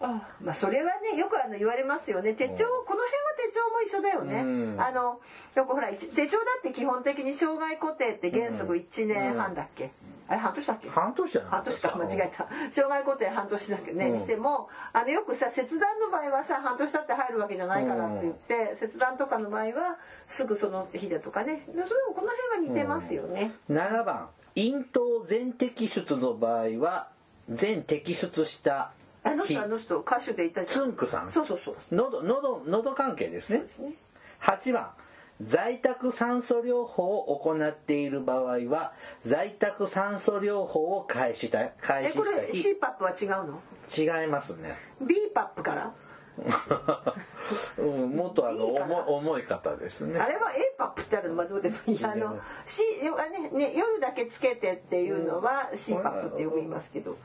[0.00, 2.34] あまあそれはねよくあの言われますよね。
[2.34, 4.80] 手帳この辺帳も一緒だよね、うん。
[4.80, 5.20] あの
[5.54, 9.92] よくほら一手帳だって基本的に障害固定って原則1年半だっけ、
[10.28, 10.88] あれ半年だっけ？
[10.88, 12.48] 半年半年か間違えた。
[12.70, 13.92] 障害固定半年だけ？
[13.92, 14.18] どね、うん。
[14.18, 21.66] してもあのよくさ切断の場合はさ半年経って入るわけじゃないからって言って、切断とかの場合はすぐその日だとかね。
[21.68, 24.28] でそれもこの辺は似てますよね、7番。
[24.56, 27.08] 咽頭全摘出の場合は
[27.50, 30.78] 全摘出した日あの人あの人歌手でいたじゃん。
[30.80, 31.30] つんくさん？
[31.32, 31.76] そうそうそう。
[31.90, 33.60] 喉喉喉関係ですね。
[33.60, 33.94] ですね。
[34.42, 34.90] 8番。
[35.42, 38.92] 在宅酸素療法を行っている場合は
[39.26, 43.60] 在宅酸素療法を開始した開えこれ CPAP は違うの？
[44.22, 44.76] 違いますね。
[45.02, 45.92] BPAP から？
[47.78, 50.20] うん、もっとあの重い重い方ですね。
[50.20, 52.04] あれは APAP ってあるのはどうでもいい。
[52.04, 57.16] あの、C ねね、夜だけつけてっていうのは CPAP って呼びますけど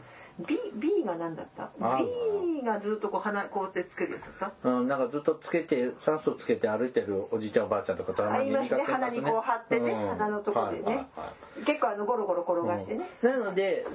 [0.47, 1.69] B, B が何だった？
[1.81, 4.69] あ B がずっとこう鼻こうやってつけるやつだった？
[4.69, 9.21] うん、なんかずっとつけて酸素つけて歩いてるおじいちゃんおばあちゃんとかたまにありますね見かけますね。
[9.21, 10.07] 鼻にこう貼ってね、うん。
[10.09, 11.65] 鼻のとこでね、はいはいはい。
[11.65, 13.85] 結構あのゴロゴロ転がしてね、なので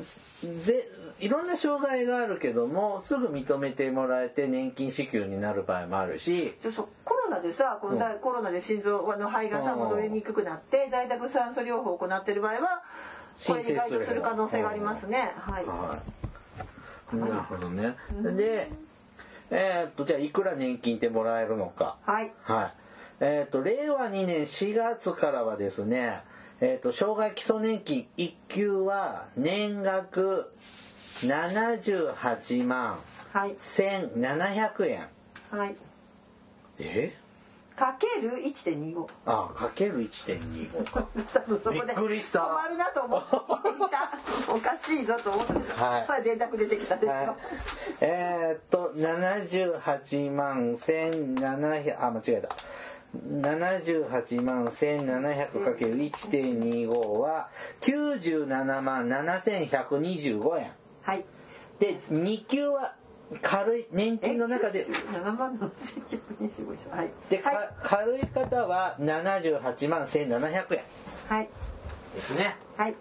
[0.61, 0.85] ぜ
[1.21, 6.55] いろんな障害があるけどもすぐ認めてもらえて年金支給になる場合もあるし。
[6.63, 6.89] そうそう。
[7.05, 12.83] コロナでさこの大、コロナで心臓の肺がさうん戻りにくくなって在宅酸素療法を行っている場合は
[13.47, 15.33] これに該当する可能性がありますね。
[15.37, 15.65] はい。
[15.65, 16.25] はい。
[17.13, 17.97] なるほどね。
[18.37, 18.71] で、
[19.51, 21.97] えーっと、じゃあいくら年金ってもらえるのか。
[22.05, 22.73] はいはい。
[23.21, 26.23] えーっと、令和2年4月からはですね、
[26.61, 30.53] えーっと、障害基礎年金1級は年額
[31.21, 32.99] 78万
[33.33, 35.09] はい1700円。
[35.51, 35.77] はい
[36.79, 37.13] え？
[37.77, 41.07] かける1.25あ、かける1.25か。
[41.35, 42.39] 多分そこでびっくりした。
[42.41, 43.27] 止まるなと思って
[44.53, 45.55] おかしいぞと思った。
[45.55, 46.07] でしょはい。
[46.09, 47.27] まあ電卓出てきたでしょ、はい、
[48.01, 52.49] えーっと78万1700あ間違えた。
[53.15, 57.49] 78万 1700×1.25 は
[57.81, 61.25] 97万7125円はい。
[61.79, 62.95] で2級は
[63.43, 64.87] 軽い年金の中で。
[64.87, 67.11] 7万の1925でしょはい。
[67.29, 70.83] で、かはい、軽い方は78万1700円。
[71.29, 71.49] はい。
[72.15, 72.57] ですね。
[72.77, 72.95] はい。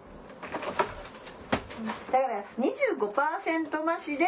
[2.10, 4.26] だから25%増しで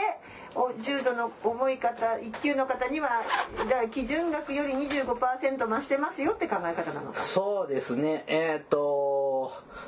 [0.54, 3.22] お重度の重い方1級の方には
[3.58, 8.24] だから基準額より25%増してますよって考え方なのかそうですね。
[8.26, 9.15] えっ、と、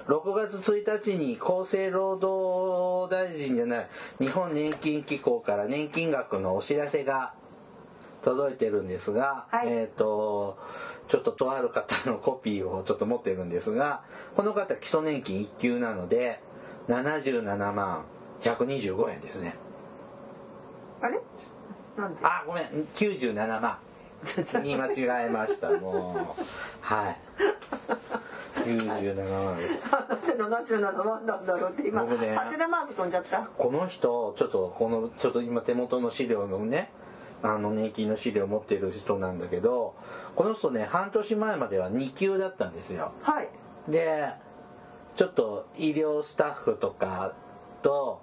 [0.06, 7.34] 6月1日に厚生労働大臣じゃない、日本年金機構から年金額のお知らせが
[8.22, 10.58] 届いてるんですが、はいえっ、と、
[11.08, 14.02] ちょっととある方のコピーをちょっと持ってるんですが、
[14.36, 16.40] この方基礎年金1級なので、
[16.88, 18.04] 77万
[18.42, 19.56] 125円ですね。
[21.00, 21.20] あれ？
[21.96, 22.20] なんで？
[22.22, 23.78] あ、ごめん、97万。
[24.64, 26.42] 言い間違えました、もう。
[26.80, 27.16] はい。
[28.64, 29.80] 97万です。
[29.92, 32.34] なんで77万なんだろうって今僕ね。
[32.34, 33.38] ハテナマーク飛んじゃった？
[33.56, 36.90] この人、ちょっと、この、ちょっと今手元の資料のね、
[37.42, 39.94] あの、年金の資料を持ってる人なんだけど、
[40.34, 43.12] この人ね、半年前までは2級だったんですよ。
[43.22, 43.48] はい。
[43.88, 44.32] で、
[45.16, 47.34] ちょっと医療スタッフとか
[47.82, 48.20] と、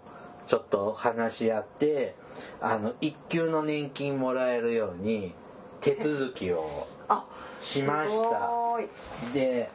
[0.47, 2.15] ちょっと話し合って、
[2.61, 5.33] あの、1級の年金もらえるように、
[5.81, 7.25] 手続きをあ
[7.59, 8.09] しました。
[8.09, 8.87] すごい。
[9.33, 9.69] で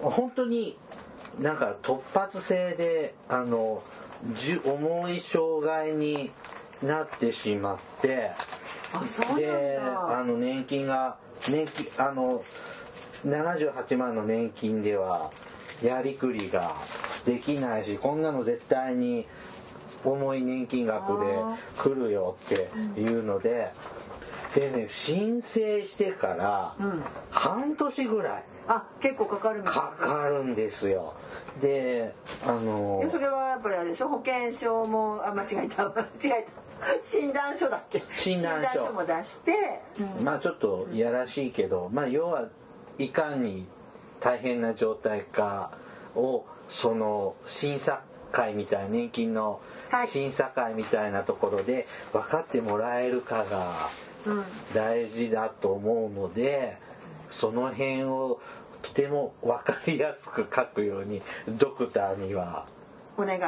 [0.00, 0.76] 本当に
[1.38, 3.82] なんか突発性であの
[4.64, 6.30] 重い障害に
[6.82, 8.30] なってしまって
[9.36, 10.18] でだ。
[10.18, 11.16] あの年金が
[11.48, 12.42] 年金あの
[13.24, 15.30] 78万の年金では
[15.82, 16.76] やりくりが
[17.24, 19.26] できないしこんなの絶対に
[20.04, 21.26] 重い年金額で
[21.76, 23.72] 来るよっていうので
[24.54, 27.02] でね申請してからうん。
[27.30, 31.14] 半年ぐらいあ結構かかるかかるんですよ。
[31.60, 32.14] で
[32.46, 34.08] あのえそれはやっぱりあれでしょ？
[34.08, 35.84] 保険証もあ間違えた。
[35.90, 37.02] 間違えた。
[37.02, 38.02] 診断書だっけ？
[38.14, 38.92] 診断書。
[38.92, 39.80] も出して、
[40.18, 40.24] うん。
[40.24, 42.44] まあちょっといやらしいけどまあ要は
[42.98, 43.66] いかに
[44.20, 45.70] 大変な状態か
[46.14, 50.06] をその審査会みたいな年金のはい。
[50.08, 53.72] 審査会みたいなところで分かってもらえるかが
[54.26, 54.44] うん。
[54.74, 56.76] 大事だと思うので
[57.30, 58.40] その辺を
[58.82, 62.66] とても分かりやすく書くようにドクターには
[63.16, 63.38] お願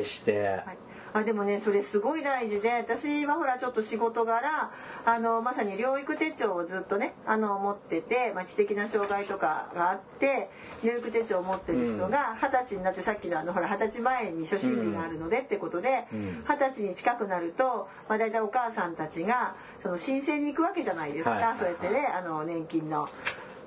[0.00, 0.62] いして。
[0.64, 0.78] はい。
[1.14, 4.72] あでもねそれすごい大事で私はほらちょっと仕事柄
[5.06, 10.50] あのまさに療育手帳をずっとねあの持ってて、まあ、知的な障害とかがあって
[10.82, 16.44] 療育手帳を持ってる人が二十歳になってさっきのあのほら二十歳前に初診日があるのでってことでうん。
[16.48, 19.54] 二十歳に近くなると、まあ、大体お母さんたちが
[19.84, 23.06] その申請に行くわけじゃないですか、はいそうやってねあの年金の。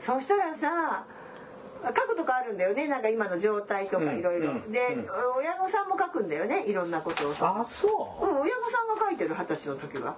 [0.02, 1.06] そしたらさ
[1.84, 4.50] 書くとかあるんだよねなんか今の状態とかいろいろ。
[4.50, 5.08] うんで、うん。
[5.38, 7.56] 親御さんも書くんだよねいろんなことをさ。
[7.60, 8.26] あそう。
[8.26, 10.16] うん親御さんが書いてる二十歳の時は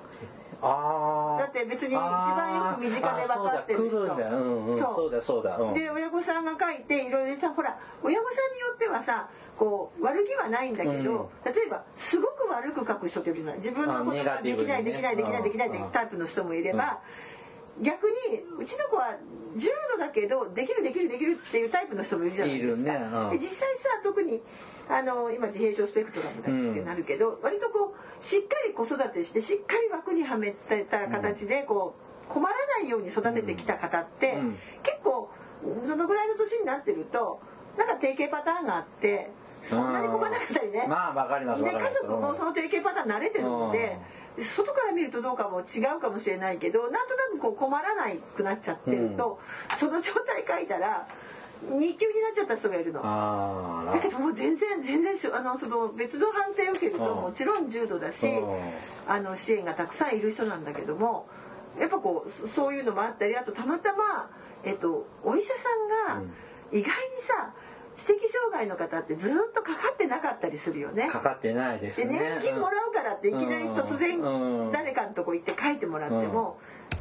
[0.62, 3.92] だって別に一番よく身近で分かってる人。
[3.92, 4.14] そうだ。
[4.16, 4.80] うんうん。
[4.80, 4.96] そう。
[4.96, 5.58] そうだそうだ。
[5.58, 5.74] うん。
[5.74, 13.58] で親御さんが書いていろいろさほら親御さんによってはさこう悪気はないんだけど、例えばすごく悪く書く人っているじゃない。
[13.60, 17.00] 自分のことができない、ねできないできないできないってうんタイプの人もいれば、
[17.82, 18.16] 逆に
[18.58, 19.16] うちの子は
[19.56, 22.92] 重度だけどできるできるできるっていうタイプの人もいるじゃないですか。
[23.32, 23.38] ね。
[23.38, 24.42] 実際さ特に
[24.90, 31.96] あの今自閉症スペクトラムだってなるけど、割とこうしっかり子育てしてしっかり枠にはめてた形でこ
[32.28, 34.58] う困らないように育ててきた方って、うん。
[34.84, 35.30] 結構
[35.86, 37.42] そのぐらいの年になってると
[37.78, 39.30] なんか定型パターンがあって
[39.62, 40.86] そんなに困らなかったりね。
[40.88, 44.00] まあわかりますで家族もその定型パターン慣れてるので、
[44.40, 49.40] 外から見るとどうかも違うかもしれないけどなんとなくこう困らないくなっちゃってると、
[49.78, 51.08] その状態書いたら
[51.66, 53.02] 2級になっちゃった人がいるの。
[53.92, 57.22] だけどもう全然全然しあのその別の判定を受けるとうん。
[57.24, 58.60] もちろん重度だしうん。
[59.08, 61.28] あの支援がたくさんいる人なんだけども
[61.80, 64.30] やっぱこうそそういうのもあったりあとたまたま、
[64.64, 65.54] えっと、お医者
[66.08, 66.32] さんが
[66.72, 66.86] 意外に
[67.22, 67.54] さ
[67.96, 71.08] 知的障害の方ってずっとかかってなかったりするよね。
[71.08, 74.72] かかってないですでね年金もらうからっていきなり突然うん。
[74.72, 76.58] 誰かのとこ行って書いてもらっても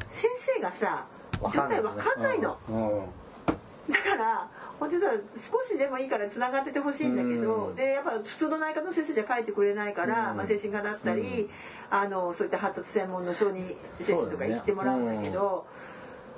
[0.09, 1.05] 先生がさ
[1.41, 2.57] 状態わかんないの。
[3.89, 4.47] うんだから
[4.79, 7.75] 本当は少しでもいいからつながっててほしいんだけど、うん。
[7.75, 10.37] でやっぱ普通の内科の先生じゃ書いてくれないから、うん。
[10.37, 11.49] まあ、精神科だったり、うん。
[11.89, 13.59] あのそういった発達専門の小児
[13.99, 15.65] 精神とか行ってもらうんだけど。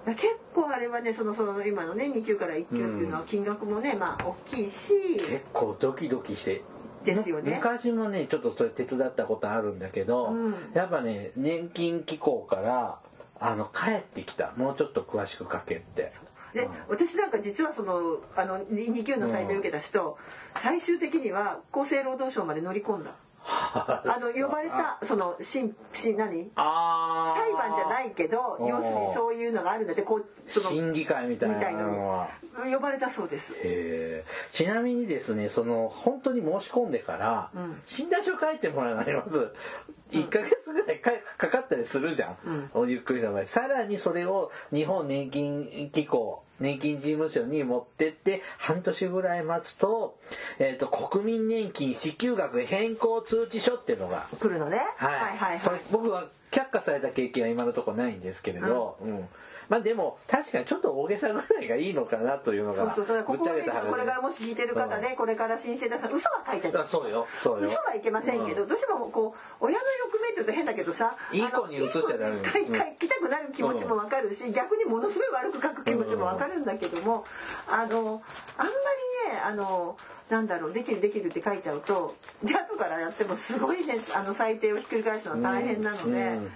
[0.03, 0.17] 結
[0.55, 6.63] 構あれはねそのその今のね2級から1級っていうのは金額もねまあ大きいし結構ドキドキして
[7.05, 7.53] ですよね。
[7.57, 10.55] 昔もねちょっとそれ手伝ったことあるんだけど、うん。
[10.73, 12.99] やっぱね年金機構から
[13.39, 14.53] あの帰ってきた。
[14.57, 16.13] もうちょっと詳しく書けって
[16.53, 20.17] で私なんか実はそのあの 2, 級の採点受けた人、
[20.57, 23.15] 最終的には厚生労働省まで乗り込んだ。
[23.47, 26.51] あの呼ばれたその審審何？
[26.55, 32.27] あ裁判じゃないけどうん要するにそういうのがあるんだってこうその審議会みたいなのは。
[32.69, 33.55] 呼ばれたそうです。
[33.63, 34.55] えー。
[34.55, 37.81] ちなみにですねその本当に申し込んでから、うん。
[37.85, 39.53] 診断書書いてもらわないまず
[40.11, 50.18] 1ヶ月ぐらいかかかったりするじゃん、おゆっくりの場合さらにそれを日本年金機構年金事務所に持ってって半年ぐらい待つと,、
[50.59, 54.82] えー、と国民年金支給額変更通知書っていうのが来るのね。
[54.97, 55.86] はい、はいはいこれはい。
[55.91, 59.28] 僕は却下された経験は今のところないんですけれど、うん。
[59.70, 63.89] まあでも確かにちょっと大げさぐらいがいいのかなというのがそうそうそうここをねぶっちゃけた話。
[63.89, 67.26] これからもし聞いてる方ね、これから申請出さ嘘は書いちゃあそうよ。
[67.41, 67.70] そうよ。
[67.70, 68.68] 嘘はいけませんけど、うん。
[68.68, 77.25] どうしてもこう親の欲目っと変だけどさいい子に移しちゃダメ書きたくなる気持ちもわかるし、逆にものすごい悪く書く気持ちもわかるんだけども、
[77.67, 78.21] あの
[78.57, 78.71] あんま
[79.27, 79.97] りねあの
[80.29, 86.21] なんだろうできるできるって書いちゃうとで後からやってもすごいねあの裁定をひっくり返すのは大変なので。
[86.21, 86.51] うん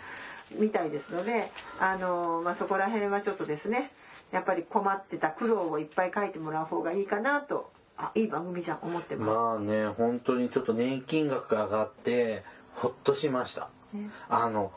[0.59, 3.91] みたいですので、あのまあ、そこら辺はちょっとですね
[4.31, 9.31] やっぱり困ってた苦労をいっぱい書いてもらう方がいいかなとあいい番組じゃん思ってます。
[9.31, 12.43] まあね本当にちょっと年金額が上がって
[12.75, 14.09] ほっとしました、ね。
[14.29, 14.71] あの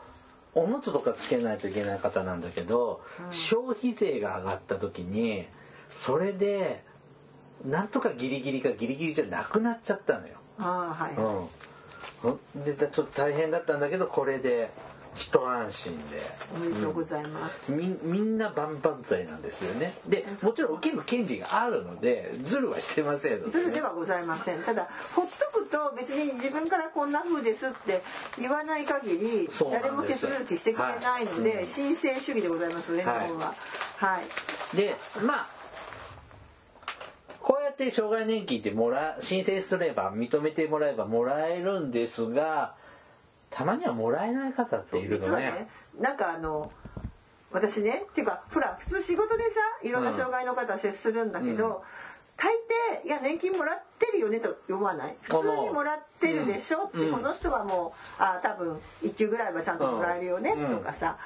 [0.55, 5.45] おむつとかつけないといけない方なんだけど、消費税が上がった時に
[5.95, 6.83] それで
[7.63, 10.35] なんとかギリギリかギリギリじゃなくなっちゃったのよ。
[10.57, 11.13] ああはい、
[12.55, 14.71] うん、でちょっと大変だったんだけどこれで
[15.19, 16.21] 一安心で
[16.55, 17.71] おめでとうございます。
[17.71, 24.63] みみんな万々歳なんですよねでもちろん受ける権利があるのでズルはしてませんので、ズルではございません。
[24.63, 28.01] ただほっとくと別に自分からこんな風ですって
[28.39, 33.53] 言わない限り誰も手続きしてくれないので、はい申請主義でございますね、日はい本は。
[33.97, 34.19] は
[34.73, 34.77] い。
[34.77, 34.95] で
[35.25, 35.47] まあ
[37.41, 42.75] こうやって障害年金ってもら申請すれば認めてもらえばもらえるんですが
[43.49, 45.51] たまにはもらえない方っているのね。
[45.51, 45.67] ね。
[45.99, 46.71] なんかあの
[47.51, 51.75] 私ねっていうかほら普通仕事でさいろんな障害の方接するんだけど、うん。
[52.37, 52.53] 大
[53.03, 55.15] 抵「いや年金もらってるよね」と読まない？
[55.21, 56.85] 普通にもらってるでしょ？
[56.85, 57.13] って、うん。
[57.15, 60.77] この人はもうあ多分1級ぐらいはちゃんともらえるよねうん。
[60.77, 61.17] とかさ、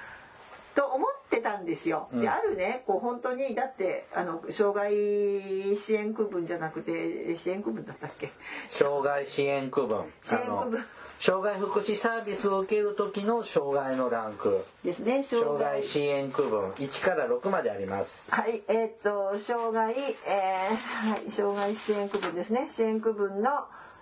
[0.74, 2.08] と思ってたんですよ。
[2.14, 2.30] でうん。
[2.30, 8.32] あるねこう本当にだってあの障害支援区分じゃなくて支援区分だったっけ？
[8.72, 10.12] 障害支援区分。
[10.24, 10.86] 支援区分
[11.24, 14.66] 障害福祉サービスを受ける時の障害のランク。
[14.84, 15.82] ですね障害。
[15.82, 18.30] 支援区分1から6まであります。
[18.30, 22.68] はい、えーっと障害、えーはい、障害支援区分ですね。
[22.70, 23.52] 支援区分の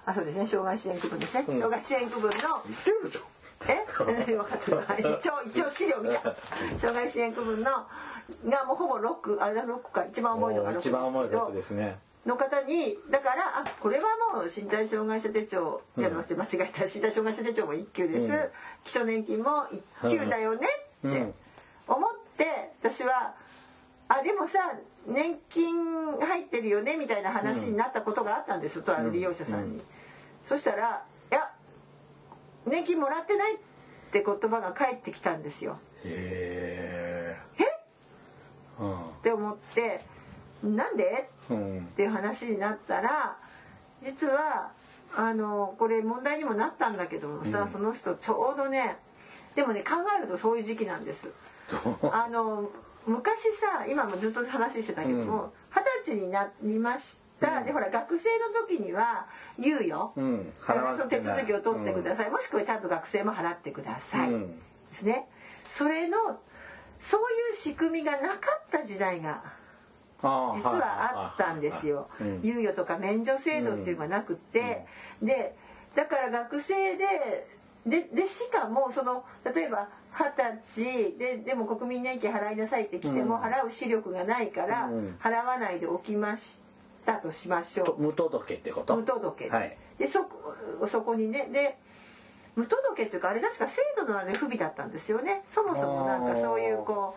[0.04, 1.46] あそうですね障害支援区分ですね。
[1.48, 1.60] うん。
[1.60, 2.34] 障害支援区分の
[2.66, 3.24] 言ってるじゃん
[3.70, 3.86] え？
[4.34, 4.78] 分かってる。
[4.82, 6.24] はい一応一応資料見た。
[6.80, 7.66] 障害支援区分の
[8.50, 14.04] がもうほぼ6あ6か一番重いのが6ですけ一番重いど6ですねの方にだからあこれは
[14.34, 18.50] もう身体障害者手帳じゃなくて間違えた身体障害者手帳も1級です、うん。
[18.84, 19.66] 基礎年金も
[20.04, 20.68] 1級だよね
[21.08, 21.34] ってうん。
[21.88, 23.34] 思って私は
[24.08, 24.60] あでもさ
[25.08, 29.84] 年金入ってるよねみたいな話になったことがあったんですとある利用者さんに、うん。
[30.48, 31.52] そしたら「いや
[32.68, 33.58] 年金もらってない」っ
[34.12, 35.80] て言葉が返ってきたんですよ。
[36.04, 37.62] へえ？
[39.30, 40.02] っ思って
[40.64, 41.30] なんで？
[41.40, 43.38] うんっていう話になったら
[44.02, 44.72] 実は
[45.16, 47.68] あのこれ問題にもなったんだけどもさ、うん。
[47.68, 48.98] その人ちょうどね
[49.56, 51.32] でもね考えるとそういう時期なんです。
[52.12, 52.70] あの
[53.06, 57.66] 昔さ今もずっと話してたけども二十、歳になりました、うん。
[57.66, 59.26] でほら学生の時には
[59.58, 60.54] 猶予、うん。
[60.60, 64.60] だからその手続きを取ってください、もしくはちゃんと学生も払ってください、うん。
[64.92, 65.28] ですね。
[65.68, 66.40] それの
[67.00, 69.44] そういう仕組みがなかった時代が
[70.22, 70.28] 実
[70.70, 72.08] はあったんですよ。
[72.44, 74.86] 猶予とか免除制度っていうのがなくて、
[75.22, 75.56] で
[75.96, 77.48] だから学生で
[77.86, 83.42] ででしかもその例えば二十歳ででも国民年金払いなさいって来てもうん。
[83.42, 85.18] 払う視力がないからうん。
[85.20, 86.60] 払わないでおきまし
[87.06, 87.88] たとしましょう。
[87.88, 88.96] と無届けってこと？
[88.96, 89.78] 無届けで,、はい。
[89.98, 90.54] でそこ
[90.88, 91.78] そこにねで
[92.56, 95.44] 無届けっていうかあれ確か制度のあれ不備だったんですよね。
[95.50, 97.16] そもそもなんかそういうこ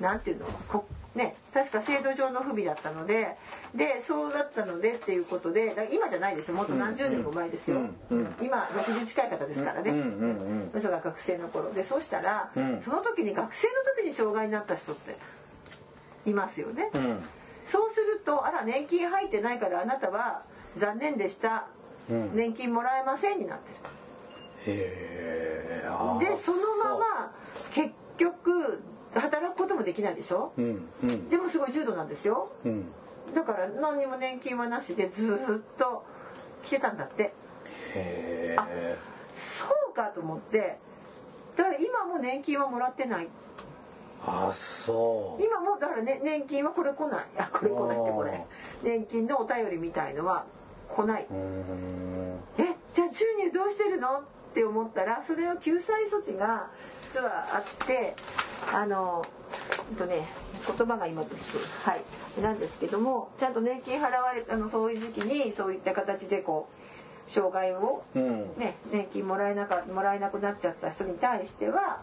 [0.00, 0.46] うなんていうの？
[0.68, 3.36] こね確か制度上の不備だったので
[3.74, 6.54] でそうだったのでっていうことで今じゃないですよ。
[6.56, 7.96] もっと何十年も前ですよ、うん。
[8.10, 8.34] うん。
[8.40, 9.98] 今60近い方ですからね、うん。
[9.98, 10.04] うん。
[10.04, 10.08] う
[10.66, 10.68] ん。
[10.70, 11.72] その人が学生の頃。
[11.72, 12.80] でそうしたら、うん。
[12.80, 15.16] その時に学生の時に障害になった人って
[16.26, 17.22] いますよね、うん。
[17.64, 20.42] そうすると「あら年金入ってないからあなたは
[20.76, 21.66] 残念でした、
[22.08, 22.30] うん。
[22.34, 23.76] 年金もらえません」になってへ
[24.66, 25.88] え
[26.20, 27.34] るでそのまま
[27.72, 28.82] 結局
[29.14, 30.52] 働くこともできないでしょ？
[30.56, 31.28] うんうん。
[31.28, 32.52] でもすごい重度なんですよ。
[32.64, 32.84] うん。
[33.34, 36.04] だから何にも年金はなしでずーっと
[36.62, 37.32] 来てたんだって。
[37.94, 38.68] へあ
[39.36, 40.78] そうかと思って。
[41.56, 43.28] だから今も年金はもらってない。
[44.24, 45.42] ああそう。
[45.44, 47.24] 今もだから、ね、年金はこれ来ない。
[47.38, 48.44] あこれ来ないってこれ。
[48.82, 50.44] 年金のお便りみたいのは
[50.88, 51.26] 来ない。
[52.58, 54.18] えじゃあ収入どうしてるの？
[54.18, 56.70] って思ったらそれの救済措置が
[57.12, 58.14] 実はあって
[58.72, 59.24] あの
[59.88, 60.28] ほんとね
[60.66, 66.68] 言葉が今ですはいなんですけどもちゃんと年金払われあのそういう時期にそういった形でこ
[67.26, 72.00] う障害を、うんね、年金もらえなかもらえなくなっちゃった人に対しては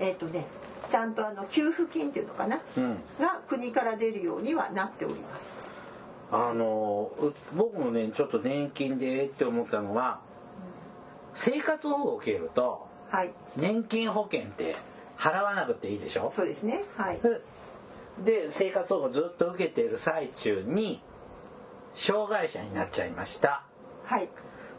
[0.00, 0.46] えっ、とね
[0.90, 5.58] ちゃんとあの給付金っていうのかな、うんが国から出るようにはなっております。
[6.30, 10.20] あのう僕もねちょっと年金でって思ったのは
[11.34, 14.76] 生活保護を受けるとはい、年金保険って
[15.16, 16.32] 払わなくていいでしょ？
[16.34, 16.84] そうですね。
[16.96, 17.20] はい。
[18.24, 21.00] で生活保護ずっと受けている最中に
[21.94, 23.62] 障害者になっちゃいました
[24.04, 24.28] はい。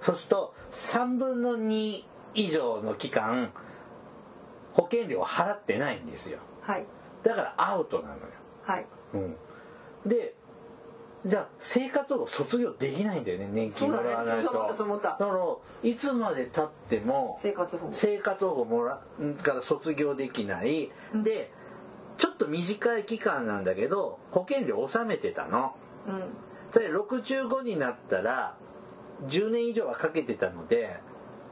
[0.02, 2.04] そうすると3分の2
[2.34, 3.52] 以上の期間
[4.74, 6.86] 保険料を払ってないんですよはい。
[7.24, 8.20] だからアウトなのよ、
[8.64, 8.86] はい。
[9.14, 9.36] うん、
[10.06, 10.36] で
[11.26, 14.54] じゃあ生活保護卒業できないんだよね年金もらわないと。
[14.54, 17.94] だからいつまでたっても生活保護。
[17.94, 19.02] 生活保護もら
[19.44, 20.90] から卒業できない、
[21.24, 21.52] で
[22.18, 25.76] ちょっと短い期間なんだけど保険料納めてたの。
[26.08, 26.20] うん。
[26.72, 28.56] で65になったら
[29.28, 31.00] 10年以上はかけてたので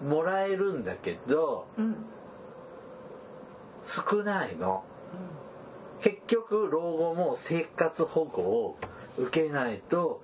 [0.01, 1.95] もらえるんだけどうん。
[3.83, 4.83] 少ないの。
[5.99, 8.77] 結局老後も生活保護を
[9.17, 10.21] 受けないと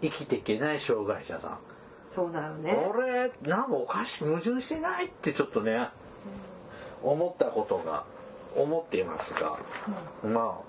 [0.00, 1.58] 生きていけない障害者さん。
[2.14, 2.76] そうだよね。
[2.92, 5.88] 俺なんかおかしい矛盾してないってちょっとね
[7.02, 8.04] 思ったことが
[8.56, 9.58] 思っていますが。
[10.24, 10.60] ま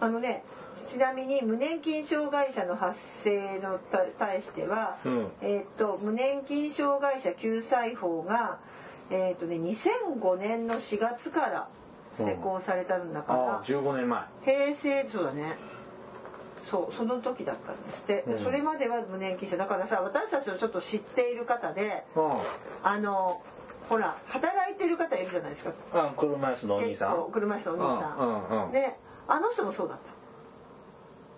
[0.00, 0.08] あ。
[0.08, 0.44] のね、
[0.88, 5.26] ちなみに無年金障害者の発生のた対しては、うん。
[5.42, 8.58] えーっと無年金障害者救済法が
[9.10, 11.68] えーっとね2005年の4月から
[12.18, 15.56] 施行されたんだあから、ああ15年前平成そうだね
[16.70, 18.44] そうその時だったんですって、でうん。
[18.44, 22.32] それまでは無年金者だからさ私たちのちょっと知っている方でうん。
[22.82, 23.40] あの
[23.88, 25.72] ほら働いてる方いるじゃないですか。
[25.94, 27.32] あ車椅子のお兄さん。
[27.32, 28.72] 車椅子のお兄さん。
[28.72, 28.96] で
[29.26, 29.98] あの人もそうだっ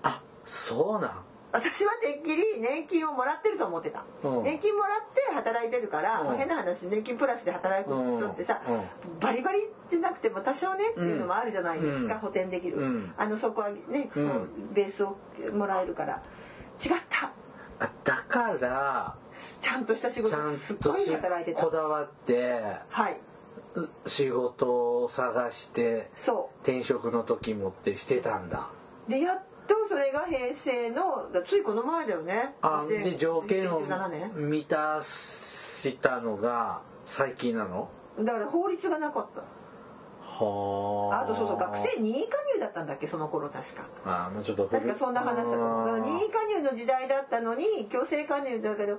[0.03, 0.09] た。
[0.09, 4.43] あそうなん私はてっきり年金をもらってると思ってた、うん。
[4.45, 6.27] 年金もらって働いてるから、うん。
[6.29, 9.21] まあ変な話年金プラスで働く人ってさ、うん。
[9.21, 12.21] バリバリってなくても多少ねっていうのもあるじゃないですか、うん。
[12.21, 13.15] 補填できる、うん。
[13.17, 15.17] あのそこはね、そううんベースを
[15.53, 16.23] もらえるから。
[16.85, 17.33] 違った。
[17.81, 21.65] あだからちゃんとした仕事すっごい働いてた。
[21.65, 23.21] こだわってはい。
[23.75, 28.69] う仕事を探してそ転職の時もってしてたんだ。
[29.09, 32.57] うでやっとそれが平成のだついこの前だよね。
[32.61, 34.51] あで条件を2017年。
[34.51, 37.89] 満たしたのが最近なの？
[38.19, 39.43] だから法律がなかった。
[39.43, 41.27] あ。
[41.29, 43.07] とそうそう学生任意加入だったんだっけ？
[43.07, 43.85] その頃確か。
[44.05, 48.99] あもうちょっと確かそんな話だと思任意加入の時代だったのに強制加入だけど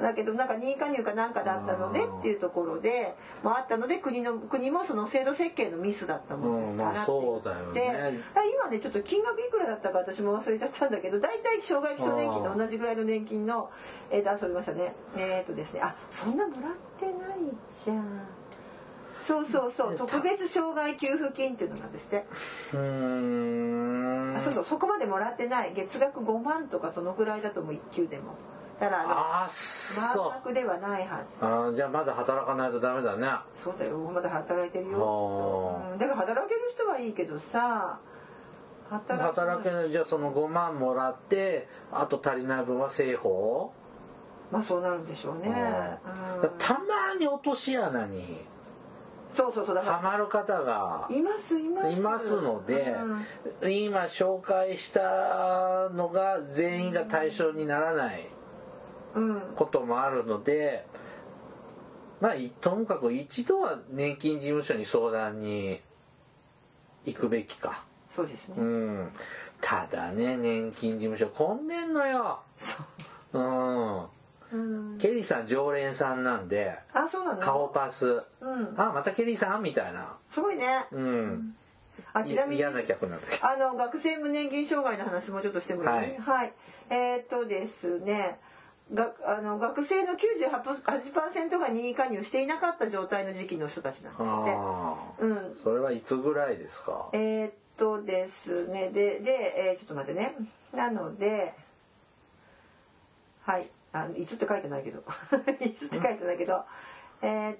[0.00, 8.20] だけどなんか任意加入かなんかだったのでっていうところでもあったので国の国もその制度設計のミスだったもんですからってそうだよね。
[8.54, 13.70] 今ねちょっと金額いくらだったか私も忘れちゃったんだけど大体障害基礎年金と同じぐらいの年金の
[14.10, 14.94] えーと遊びましたね。
[15.16, 17.38] えっ、ー、とですねあそんなもらってない
[17.84, 18.20] じゃん。
[19.18, 22.24] そうそうそう特別障害給付金っていうのなんですって。
[22.74, 24.34] うん。
[24.36, 25.72] あそうそうそこまでもらってない。
[25.74, 28.34] 月額5万とかそのぐらいだと思う1級でも
[28.78, 29.48] だからあのあ
[30.16, 31.38] 満額ではないはず。
[31.40, 33.28] あじゃあまだ働かないとダメだね。
[33.62, 37.98] そうだよまだ働いてるよ、うん、だから働ける人はいいけどさ
[38.90, 39.90] 働けない。
[39.90, 43.72] じゃあその5万もらってあと足りない分は政法？
[44.52, 45.48] まあそうなるんでしょうね、
[46.42, 48.44] うん、たまに落とし穴に。
[49.32, 51.98] そうそうそうだハマる方がいますいます。
[51.98, 52.94] いますので、
[53.60, 58.28] うん、今紹介したのが全員が対象にならない
[59.54, 60.86] こともあるので、
[62.20, 65.80] まあともかく一度は年金事務所に相談に
[67.04, 67.84] 行くべきか。
[68.10, 68.54] そうですね。
[68.58, 69.08] うん。
[69.60, 72.40] ただね年金事務所混んでんのよ。
[73.32, 73.38] う。
[73.38, 74.06] ん。
[74.52, 74.56] う
[74.94, 77.40] ん、ケリーさん常連さんなんであそうなの？
[77.40, 81.56] 顔パス、うん、あまたケリーさんみたいなすごいねうん
[82.12, 86.52] あちなみに嫌な客なんだあの学生無年金障害の話もちょっとしてもいい、はい、はい、
[86.90, 88.38] えー、っとですね
[88.94, 94.24] があの学生の98%が任意加入していなかった状態の時期の人たちなんですっ
[95.18, 95.24] て。
[95.24, 95.56] うん。
[95.64, 97.08] それはいつぐらいですか？
[97.12, 100.34] えー、っとですねでで、えー、ちょっと待ってね。
[100.72, 101.54] なので
[103.42, 105.02] はいあいつって書いてないけど
[105.60, 106.64] いつって書いてないけど、
[107.22, 107.58] えー、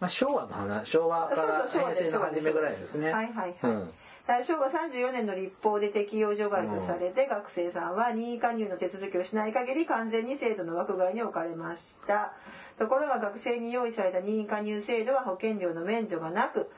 [0.00, 3.12] まあ昭和の話昭和から平成の初めぐらいですね。
[3.12, 3.72] はいはいはい。
[3.72, 3.90] うん
[4.26, 12.32] 昭和34年の立法で適用除外とされて、学生さんは任意加入の手続きをしない限り完全に制度の枠外に置かれました。
[12.78, 16.70] ところが学生に用意された任意加入制度は保険料の免除がなく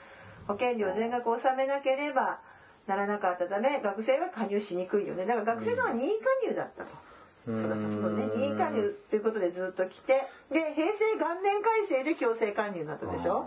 [0.47, 2.39] 保険料全額納めなければ
[2.87, 5.27] ならなかったため学生は加入しにくいよね。
[5.27, 6.91] だから学生さんは任意加入だったと。
[7.47, 8.29] そのそのね。
[8.37, 13.43] 任意加入っていうことでずっと来てで平成元年改正で強制加入になったでしょ？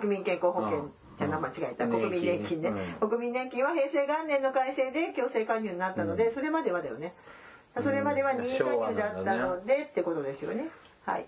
[0.00, 7.14] 国民健康保険じゃ名間違えた、国民年金ね、国民年金は平成元年の改正で強制加入になったので、それまではだよね。
[7.80, 10.68] それまでは任意加入だったので、ってことですよね。
[11.04, 11.26] はい。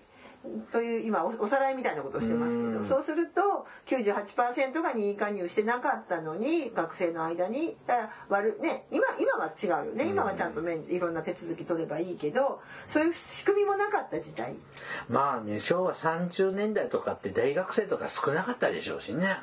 [0.71, 10.07] という今おさらいみたいなことをしてますけど、そうすると98%が任意加入してなかったのに学生の間にだから悪ね今今は違うよね。
[10.07, 14.55] 今はちゃんといろんな手続き取ればいいけどそういう仕組みもなかった時代。
[15.09, 19.41] まあね昭和30年代とかって大学生とか少なかったでしょうしね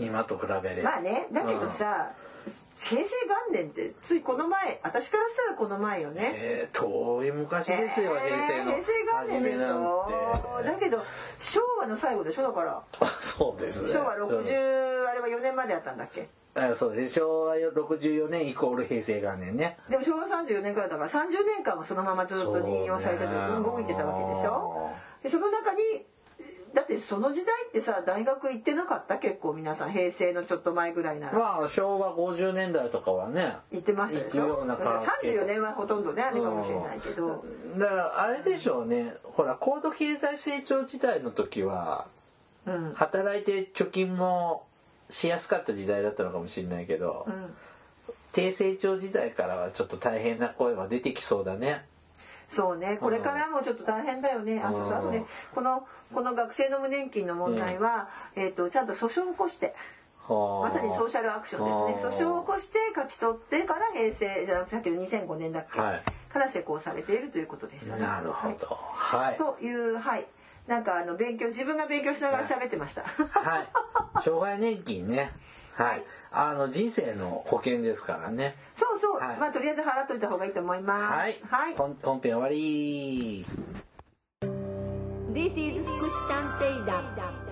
[0.00, 0.90] 今と比べれば。
[0.90, 2.12] まあねだけどさ、
[2.46, 2.52] うん、
[2.88, 6.32] 平成元年ってついこの前私からしたらこの前よね。
[6.34, 8.92] えー、遠い昔ですよ、えー、平成の平成
[9.28, 10.62] 元年でしょ。
[10.64, 11.04] だけど
[11.38, 12.82] 昭和の最後でしょだから。
[13.20, 13.92] そうですね。
[13.92, 16.28] 昭和60、うん、あれは4年までやったんだっけ？
[16.52, 17.14] あそうです。
[17.14, 19.76] 昭和64年イコール平成元年ね。
[19.88, 24.90] でも昭和34年からだから30年間はそのままずっと任用されて動いてたわけでしょ？
[25.22, 26.06] でその中に
[26.74, 29.18] だってその時代ってさ大学行ってなかった？
[29.18, 29.54] 結構。
[29.54, 31.38] 皆さん平成のちょっと前ぐらいなら。
[31.38, 33.56] まあ昭和50年代とかはね。
[33.72, 39.14] 行ってましたでしょ？34年はほとんどねあれかもしれないけど、うん、だからあれでしょうね。
[39.24, 42.06] ほら高度経済成長時代の時は、
[42.66, 44.64] うん、働いて貯金も
[45.10, 47.54] しやすかった時代だったのかもしれないけど、うん、
[48.32, 51.84] 低成長時代からはちょっと大変な声は出てきそうだね
[52.50, 52.98] そうね。
[53.00, 54.60] これからもちょっと大変だよね。
[54.60, 54.94] あそうそう。
[54.94, 55.24] あとね
[55.54, 59.74] このこの学生の無年金の問題は、えーと、ちゃんと訴訟を起こして。
[60.28, 62.14] まさにソーシャルアクションですね。
[62.14, 68.02] 訴訟を起こして勝ち取ってから平成じゃなくてさっきの2005年だっけ、はい、から施行されているということですよね。
[68.02, 70.26] なるほど、はい、というはい。
[70.68, 73.02] なんかあの勉強自分が勉強しながら喋ってました。
[73.02, 73.68] はい。
[74.22, 75.32] 障害年金ね。
[75.74, 76.04] はい。
[76.32, 78.54] あの人生の保険ですからね。
[78.76, 79.20] そうそう。
[79.20, 81.12] はい、まあとりあえず払っといた方がいいと思います。
[81.12, 81.36] はい。
[81.48, 81.74] はい。
[81.74, 83.44] 本編終わり。
[85.32, 87.49] This is 福祉探偵団。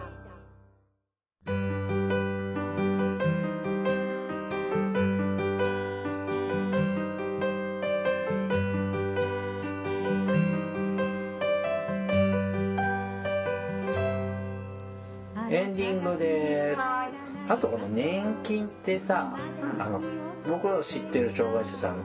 [17.58, 19.36] とこの年金ってさ、
[19.78, 20.00] あの
[20.48, 22.02] 僕の知ってる障害者さん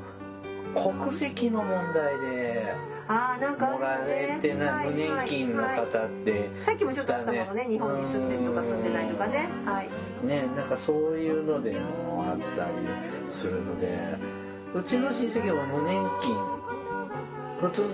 [0.74, 2.74] 国籍の問題で
[3.08, 7.66] あーなんかもらえてないはい無年金の方って、さっきもちょっとあったものね。
[7.70, 9.50] 日本に住んでるとか住んでないとかね。
[9.66, 10.26] はい。
[10.26, 12.72] ねなんかそういうのでもあったり
[13.30, 14.18] するので
[14.74, 16.36] うちの親戚は無年金。
[17.60, 17.90] 普通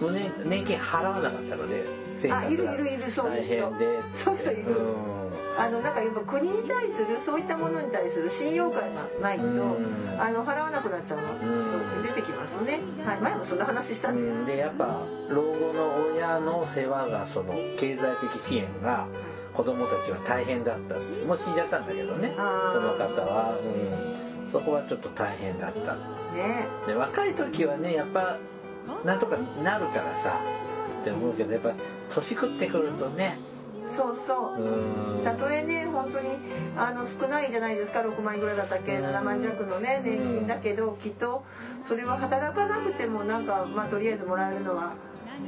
[0.00, 1.84] 無年年金払わなかったので
[2.20, 4.62] 生あいる活がいるいるそういう人大変でそういう人いる。
[4.78, 5.15] うん
[5.58, 10.16] あのなんかやっぱ国に対するそういったものに対する信用感がないと、うん。
[10.18, 14.10] あの払わなくなっちゃうの出てきますね、はい、前もそんな話した。
[14.10, 14.44] ん。
[14.44, 19.06] で、やっぱ老後の親の世話がその経済的支援が
[19.54, 20.96] 子供たちは大変だった
[21.26, 22.34] もう死んじゃったんだけどね。
[22.36, 22.42] そ
[22.80, 25.94] の方は、うん、そこはちょっと大変だった。
[26.34, 26.66] ね。
[26.86, 28.38] で若い時はねやっぱ
[29.04, 30.40] なんとかなるからさ
[31.00, 31.72] って思うけどやっぱ
[32.10, 33.38] 年食ってくるとね
[33.88, 34.60] そうそう。
[34.60, 35.24] うん。
[35.24, 36.38] たとえね本当に
[36.76, 41.44] あの少ないじゃないですか6万円ぐらいだったっけ7万弱のね年金だけどきっと
[41.86, 44.94] それは働かなくてもなんかまあとりあえずもらえるのは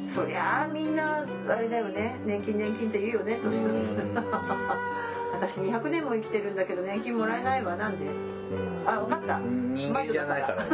[0.09, 4.15] そりゃあみんなあれだよね年金年金って言うよね年取ってうん。
[5.39, 8.07] 私200年も生きてるんだけど年金もらえないわなんで。
[8.07, 8.89] うん。
[8.89, 9.39] あ分かった。
[9.39, 10.71] 人間じゃないからね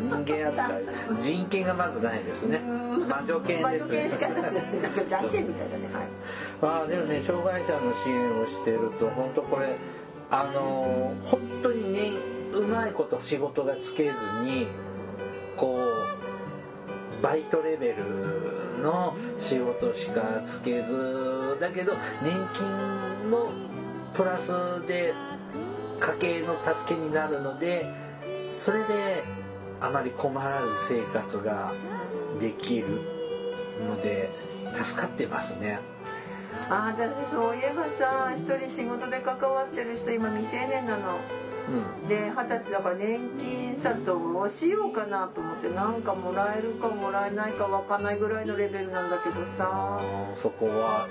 [0.00, 0.84] 人間扱い
[1.18, 2.60] 人権がまずないですね。
[2.60, 4.20] 魔女犬です。
[4.20, 4.26] ね。
[4.28, 6.08] はい。
[6.60, 9.76] まあでもね障害者の支援をしてると本当これ
[10.30, 12.10] あのー本当にね
[12.52, 14.10] うまいこと仕事がつけず
[14.42, 14.66] に
[15.56, 23.50] こうバイトレベルの仕事しかつけずだけど年金も
[24.14, 25.14] プラスで
[26.00, 27.86] 家計の助けになるので
[28.52, 29.24] それで
[29.80, 31.72] あまり困らず生活が
[32.40, 33.00] できる
[33.86, 34.30] ので
[34.74, 35.80] 助かってますね。
[36.68, 41.18] あ私そういえばさ一人仕事で関わってる人今未成年なの。
[42.02, 42.08] うん。
[42.08, 50.00] で二十歳だから年金さどうしようかなと思ってなんかもらえるかもらえないか分かんないぐらいのレベルなんだけどさ。
[50.34, 51.08] そこは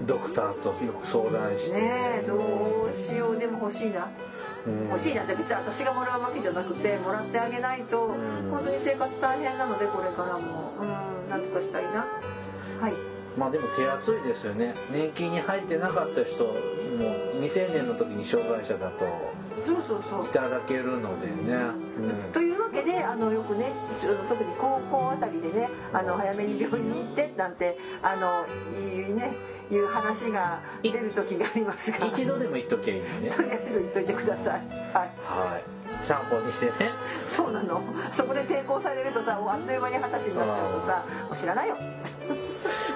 [0.00, 3.38] いドクターとよく相談して、ねえどうしよう。
[3.38, 4.04] でも欲しいな。
[4.04, 8.50] うん欲しいなって別に私がもらうわけじゃなくてもらってあげないとん。
[8.50, 12.06] 本当に生活大変なのでこれからもうんなんとかしたいな。
[12.80, 12.94] はい。
[13.38, 14.74] まあでも手厚いですよね。
[14.90, 16.54] 年金に入ってなかった人も
[17.34, 18.98] 未成年の時に障害者だと
[19.64, 20.26] そうそうそう。
[20.26, 21.54] いただけるのでね、
[21.98, 22.32] うん。
[22.32, 23.72] というわけであのよくね
[24.28, 28.44] 特に高校あたりでねあの早めに病院に行ってなんてあの
[28.78, 29.32] いうね
[29.70, 32.06] いう話が出る時がありますが。
[32.06, 33.30] 一度でも言っときゃいいのね。
[33.30, 34.44] とりあえず言っといてください。
[34.44, 34.60] はい。
[34.92, 36.72] はい参考にしてね。
[37.28, 37.82] そうなの。
[38.12, 41.76] そこで抵抗されるとさあっという間に二十歳になっちゃうとさもう知らないよ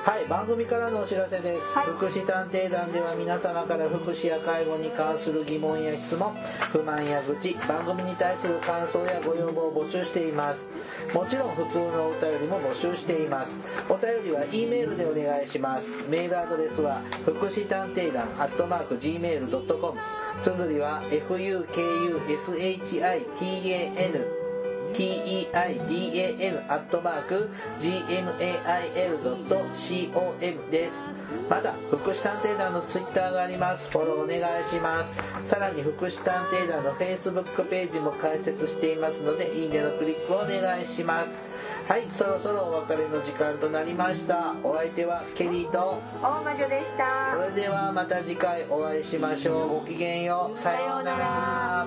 [0.05, 1.87] はい番組からのお知らせです、はい。
[1.87, 6.37] 福祉探偵団では皆様から福祉や介護に関する疑問や質問
[6.72, 10.70] 不満や愚痴番組に対する感想やご要望を募集しています。
[11.14, 13.59] もちろん普通のお便りも募集しています。
[13.89, 15.91] お便りは E メールでお願いします。
[16.09, 19.99] メールアドレスは福祉探偵団アットマーク Gmail.com
[20.43, 21.64] 綴りは fukushitан
[24.95, 28.30] teidan アットマーク gmail.com
[30.70, 31.12] です。
[31.51, 33.90] また福祉探偵団のツイッターがあります。
[33.90, 35.12] フォローお願いします。
[35.49, 41.34] さらに福祉探偵団の Facebook ページも開設していますのでいいねのクリックをお願いします。
[41.88, 44.55] はいそろそろお別れの時間となりました。
[44.62, 46.01] お相手はケリーと。
[46.22, 47.34] 大魔女でした。
[47.34, 49.68] それではまた次回お会いしましょう。
[49.80, 50.59] ごきげんよう。
[50.59, 51.86] さようなら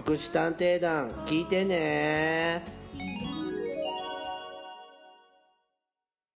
[0.00, 2.75] 福祉探偵団聞いてね。